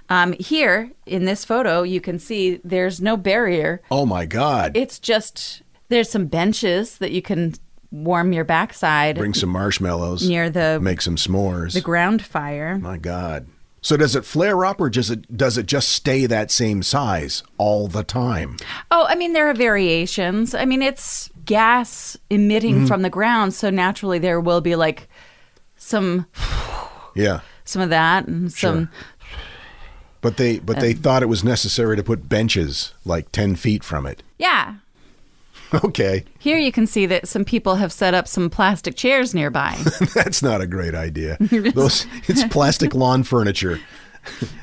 Um, 0.10 0.34
here 0.34 0.92
in 1.06 1.26
this 1.26 1.46
photo, 1.46 1.84
you 1.84 2.02
can 2.02 2.18
see 2.20 2.60
there's 2.64 3.00
no 3.00 3.16
barrier. 3.16 3.82
Oh 3.92 4.06
my 4.06 4.26
God! 4.26 4.76
It's 4.76 4.98
just 5.00 5.62
there's 5.90 6.10
some 6.10 6.26
benches 6.26 6.98
that 6.98 7.12
you 7.12 7.22
can 7.22 7.54
warm 7.92 8.34
your 8.34 8.44
backside 8.44 9.16
Bring 9.18 9.34
some 9.34 9.50
marshmallows 9.50 10.28
near 10.28 10.50
the 10.50 10.80
Make 10.82 11.02
some 11.02 11.16
s'mores. 11.16 11.74
the 11.74 11.82
ground 11.82 12.22
fire. 12.24 12.78
My 12.78 12.98
God. 12.98 13.48
So 13.82 13.96
does 13.98 14.16
it 14.16 14.26
flare 14.26 14.66
up 14.66 14.82
or 14.82 14.90
does 14.90 15.10
it 15.10 15.36
does 15.38 15.58
it 15.58 15.66
just 15.66 15.90
stay 15.90 16.26
that 16.26 16.52
same 16.52 16.84
size 16.84 17.44
all 17.58 17.88
the 17.88 18.04
time? 18.04 18.58
Oh, 18.92 19.06
I 19.08 19.16
mean, 19.16 19.34
there 19.34 19.50
are 19.50 19.54
variations. 19.54 20.54
I 20.54 20.66
mean, 20.66 20.82
it's 20.82 21.30
gas 21.46 22.18
emitting 22.30 22.82
Mhm. 22.82 22.88
from 22.88 23.02
the 23.04 23.10
ground, 23.10 23.54
so 23.54 23.70
naturally 23.70 24.20
there 24.20 24.40
will 24.42 24.62
be 24.62 24.76
like 24.76 25.08
some 25.78 26.26
Yeah. 27.16 27.40
some 27.64 27.82
of 27.82 27.90
that 27.90 28.28
and 28.28 28.52
some. 28.52 28.90
But 30.22 30.38
they 30.38 30.60
but 30.60 30.80
they 30.80 30.92
Um, 30.92 30.98
thought 30.98 31.24
it 31.24 31.28
was 31.28 31.44
necessary 31.44 31.96
to 31.96 32.04
put 32.04 32.28
benches 32.28 32.94
like 33.06 33.32
10 33.32 33.56
feet 33.56 33.84
from 33.84 34.06
it. 34.06 34.24
Yeah. 34.38 34.76
Okay. 35.84 36.24
Here 36.40 36.58
you 36.58 36.72
can 36.72 36.88
see 36.88 37.06
that 37.06 37.28
some 37.28 37.46
people 37.46 37.76
have 37.76 37.94
set 37.94 38.16
up 38.16 38.28
some 38.28 38.50
plastic 38.50 38.96
chairs 38.96 39.36
nearby. 39.36 39.78
That's 40.16 40.42
not 40.42 40.62
a 40.62 40.66
great 40.68 40.96
idea. 40.96 41.38
Those 41.40 42.08
it's 42.28 42.44
plastic 42.46 42.96
lawn 42.96 43.22
furniture. 43.22 43.80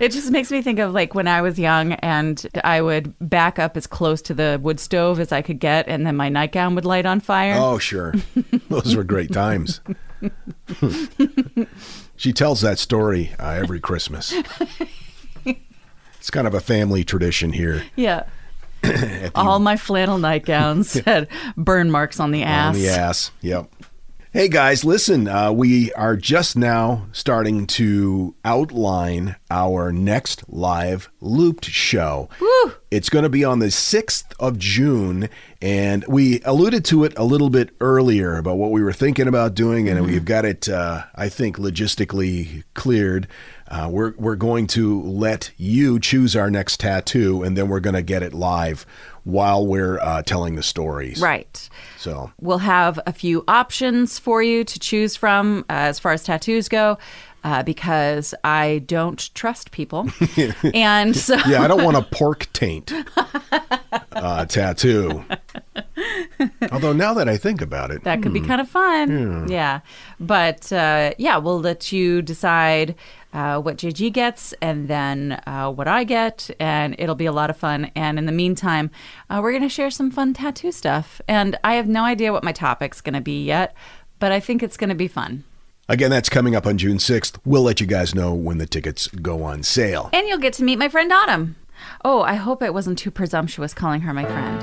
it 0.01 0.11
just 0.11 0.33
makes 0.33 0.51
me 0.51 0.63
think 0.63 0.81
of 0.81 0.93
like 0.93 1.15
when 1.15 1.29
I 1.29 1.43
was 1.43 1.61
young 1.61 1.93
and 1.93 2.45
I 2.65 2.81
would 2.83 3.15
back 3.21 3.61
up 3.61 3.77
as 3.77 3.87
close 3.87 4.21
to 4.23 4.35
the 4.35 4.59
wood 4.61 4.81
stove 4.81 5.21
as 5.21 5.31
I 5.31 5.43
could 5.43 5.61
get, 5.61 5.87
and 5.87 6.05
then 6.05 6.17
my 6.17 6.29
nightgown 6.29 6.75
would 6.75 6.85
light 6.85 7.07
on 7.07 7.21
fire. 7.21 7.55
Oh, 7.57 7.79
sure. 7.79 8.13
Those 8.69 8.97
were 8.97 9.05
great 9.05 9.33
times. 9.33 9.81
she 12.17 12.33
tells 12.33 12.63
that 12.63 12.81
story 12.81 13.33
uh, 13.39 13.51
every 13.51 13.79
Christmas. 13.79 14.35
It's 16.27 16.31
kind 16.33 16.49
of 16.49 16.55
a 16.55 16.61
family 16.61 17.05
tradition 17.05 17.53
here. 17.53 17.85
Yeah. 17.95 18.25
All 19.37 19.61
my 19.61 19.77
flannel 19.77 20.19
nightgowns 20.19 20.95
had 21.05 21.29
burn 21.57 21.89
marks 21.93 22.19
on 22.19 22.33
the 22.33 22.43
ass. 22.43 22.75
On 22.75 22.83
the 22.83 22.89
ass. 22.89 23.31
Yep. 23.43 23.71
Hey 24.37 24.49
guys, 24.49 24.85
listen, 24.85 25.29
uh, 25.29 25.51
we 25.51 25.95
are 25.95 26.15
just 26.15 26.59
now 26.59 27.07
starting 27.11 27.67
to 27.69 28.35
outline 28.45 29.37
our 29.51 29.91
next 29.93 30.45
live 30.51 31.09
looped 31.23 31.65
show. 31.65 32.29
It's 32.91 33.09
going 33.09 33.23
to 33.23 33.31
be 33.31 33.45
on 33.45 33.61
the 33.61 33.69
6th 33.69 34.35
of 34.39 34.59
June, 34.59 35.31
and 35.63 36.05
we 36.07 36.43
alluded 36.45 36.85
to 36.85 37.05
it 37.05 37.17
a 37.17 37.25
little 37.25 37.49
bit 37.49 37.71
earlier 37.81 38.37
about 38.37 38.59
what 38.59 38.73
we 38.73 38.83
were 38.83 38.93
thinking 38.93 39.27
about 39.27 39.55
doing, 39.55 39.89
and 39.89 40.05
we've 40.05 40.27
got 40.27 40.45
it, 40.45 40.69
uh, 40.69 41.05
I 41.15 41.31
think, 41.31 41.57
logistically 41.57 42.63
cleared. 42.75 43.29
Uh, 43.69 43.89
we're, 43.91 44.13
we're 44.19 44.37
going 44.37 44.67
to 44.67 45.01
let 45.01 45.51
you 45.57 45.99
choose 45.99 46.37
our 46.37 46.51
next 46.51 46.81
tattoo, 46.81 47.43
and 47.43 47.57
then 47.57 47.69
we're 47.69 47.81
going 47.81 47.97
to 47.97 48.03
get 48.03 48.23
it 48.23 48.35
live 48.35 48.85
while 49.27 49.67
we're 49.67 49.99
uh, 49.99 50.23
telling 50.23 50.55
the 50.55 50.63
stories. 50.63 51.21
Right. 51.21 51.69
So 51.99 52.31
We'll 52.41 52.59
have 52.59 53.01
a 53.07 53.13
few 53.13 53.43
options 53.49 54.21
for 54.21 54.41
you 54.41 54.63
to 54.63 54.79
choose 54.79 55.17
from 55.17 55.65
uh, 55.69 55.73
as 55.91 55.99
far 55.99 56.13
as 56.13 56.23
tattoos 56.23 56.69
go. 56.69 56.97
Uh, 57.45 57.63
because 57.63 58.35
I 58.43 58.83
don't 58.87 59.33
trust 59.37 59.71
people, 59.71 60.09
and 60.75 61.15
so 61.15 61.37
yeah, 61.47 61.63
I 61.63 61.69
don't 61.69 61.85
want 61.85 61.97
a 61.97 62.03
pork 62.03 62.49
taint 62.53 62.93
uh, 64.17 64.45
tattoo. 64.47 65.25
Although 66.73 66.93
now 66.93 67.15
that 67.15 67.29
I 67.29 67.37
think 67.37 67.61
about 67.61 67.91
it, 67.91 68.05
That 68.05 68.23
could 68.23 68.33
be 68.33 68.41
hmm. 68.41 68.47
kind 68.47 68.61
of 68.61 68.69
fun. 68.69 69.49
Yeah. 69.49 69.57
Yeah. 69.57 69.81
But 70.21 70.73
uh, 70.73 71.13
yeah, 71.19 71.39
we'll 71.39 71.61
let 71.61 71.93
you 71.93 72.23
decide 72.23 72.95
uh, 73.33 73.61
what 73.61 73.77
JG 73.77 74.13
gets 74.13 74.55
and 74.63 74.89
then 74.89 75.41
uh, 75.47 75.71
what 75.71 75.89
I 75.89 76.05
get, 76.05 76.51
and 76.59 76.97
it'll 76.99 77.15
be 77.15 77.27
a 77.27 77.33
lot 77.33 77.51
of 77.51 77.57
fun. 77.57 77.91
And 77.95 78.19
in 78.19 78.27
the 78.27 78.33
meantime, 78.33 78.91
uh, 79.29 79.41
we're 79.43 79.53
going 79.53 79.63
to 79.63 79.69
share 79.69 79.91
some 79.91 80.11
fun 80.11 80.33
tattoo 80.35 80.73
stuff. 80.73 81.21
And 81.29 81.59
I 81.63 81.75
have 81.75 81.89
no 81.89 82.05
idea 82.05 82.33
what 82.33 82.45
my 82.45 82.53
topic's 82.53 83.01
going 83.01 83.15
to 83.15 83.21
be 83.21 83.45
yet, 83.45 83.75
but 84.19 84.33
I 84.33 84.41
think 84.41 84.63
it's 84.63 84.77
going 84.77 84.89
to 84.89 84.97
be 84.97 85.09
fun. 85.09 85.45
Again, 85.89 86.11
that's 86.11 86.29
coming 86.29 86.57
up 86.57 86.67
on 86.67 86.79
June 86.79 86.97
6th. 86.97 87.39
We'll 87.45 87.63
let 87.63 87.81
you 87.81 87.87
guys 87.87 88.15
know 88.15 88.35
when 88.35 88.59
the 88.59 88.67
tickets 88.67 89.07
go 89.07 89.45
on 89.45 89.63
sale. 89.63 90.11
And 90.13 90.27
you'll 90.27 90.39
get 90.39 90.55
to 90.55 90.65
meet 90.65 90.79
my 90.79 90.89
friend 90.89 91.13
Autumn. 91.13 91.57
Oh, 92.05 92.23
I 92.23 92.35
hope 92.35 92.63
it 92.63 92.75
wasn't 92.75 92.99
too 92.99 93.11
presumptuous 93.11 93.75
calling 93.75 94.01
her 94.03 94.13
my 94.13 94.25
friend. 94.25 94.63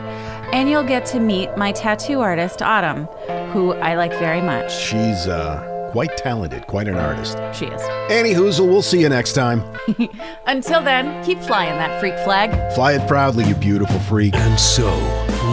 And 0.54 0.69
you'll 0.69 0.84
get 0.84 1.06
to 1.08 1.19
meet 1.19 1.56
my 1.58 1.71
tattoo 1.71 2.21
artist, 2.21 2.62
Autumn, 2.62 3.06
who 3.52 3.73
I 3.73 3.95
like 3.95 4.12
very 4.13 4.41
much. 4.41 4.71
She's 4.76 5.28
uh, 5.28 5.89
quite 5.91 6.15
talented, 6.17 6.67
quite 6.67 6.88
an 6.88 6.95
artist. 6.95 7.38
She 7.54 7.65
is. 7.65 7.82
Annie 8.10 8.34
Hoozle, 8.34 8.67
we'll 8.67 8.82
see 8.82 9.02
you 9.02 9.10
next 9.10 9.34
time. 9.34 9.63
Until 10.47 10.82
then, 10.82 11.23
keep 11.23 11.39
flying 11.39 11.78
that 11.78 11.99
freak 11.99 12.17
flag. 12.23 12.49
Fly 12.73 12.93
it 12.93 13.08
proudly, 13.08 13.45
you 13.45 13.56
beautiful 13.56 13.99
freak. 13.99 14.36
And 14.36 14.60
so, 14.60 14.88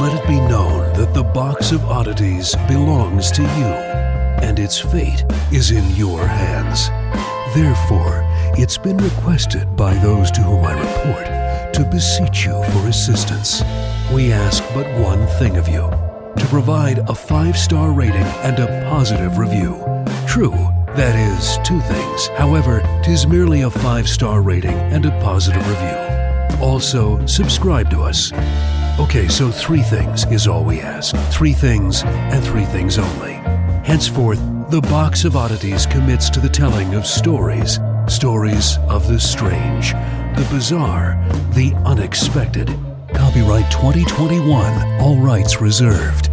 let 0.01 0.19
it 0.19 0.27
be 0.27 0.41
known 0.41 0.93
that 0.95 1.13
the 1.15 1.25
box 1.25 1.73
of 1.73 1.85
oddities 1.85 2.57
belongs 2.69 3.31
to 3.33 3.43
you, 3.43 3.73
and 4.43 4.59
its 4.59 4.79
fate 4.79 5.25
is 5.53 5.71
in 5.71 5.89
your 5.95 6.27
hands. 6.27 6.89
Therefore, 7.55 8.23
it's 8.57 8.79
been 8.79 8.97
requested 8.97 9.77
by 9.77 9.95
those 9.95 10.31
to 10.31 10.41
whom 10.41 10.65
I 10.65 10.73
report 10.73 11.27
to 11.81 11.91
beseech 11.91 12.45
you 12.45 12.63
for 12.73 12.89
assistance. 12.89 13.63
We 14.13 14.33
ask 14.33 14.63
but 14.75 14.87
one 14.99 15.27
thing 15.39 15.57
of 15.57 15.67
you 15.67 15.89
to 16.37 16.47
provide 16.49 16.99
a 17.09 17.15
five 17.15 17.57
star 17.57 17.93
rating 17.93 18.29
and 18.45 18.59
a 18.59 18.87
positive 18.91 19.39
review. 19.39 19.83
True, 20.29 20.51
that 20.95 21.17
is 21.17 21.59
two 21.67 21.81
things. 21.81 22.27
However, 22.37 22.83
tis 23.03 23.27
merely 23.27 23.63
a 23.63 23.71
five 23.71 24.09
star 24.09 24.43
rating 24.43 24.77
and 24.95 25.07
a 25.07 25.11
positive 25.23 25.67
review. 25.69 26.59
Also, 26.61 27.25
subscribe 27.27 27.89
to 27.91 28.03
us. 28.03 28.31
Okay, 28.99 29.27
so 29.29 29.51
three 29.51 29.83
things 29.83 30.27
is 30.27 30.47
all 30.47 30.65
we 30.65 30.81
ask. 30.81 31.17
Three 31.33 31.55
things 31.55 32.03
and 32.05 32.45
three 32.45 32.67
things 32.67 32.99
only. 32.99 33.35
Henceforth, 33.85 34.41
the 34.71 34.83
Box 34.83 35.25
of 35.25 35.35
Oddities 35.35 35.87
commits 35.87 36.29
to 36.31 36.41
the 36.41 36.49
telling 36.49 36.95
of 36.95 37.07
stories. 37.07 37.79
Stories 38.07 38.77
of 38.89 39.07
the 39.09 39.21
strange, 39.21 39.95
the 40.37 40.47
bizarre, 40.51 41.23
the 41.55 41.73
unexpected. 41.85 42.69
Copyright 43.15 43.71
2021, 43.71 45.01
all 45.01 45.17
rights 45.19 45.61
reserved. 45.61 46.31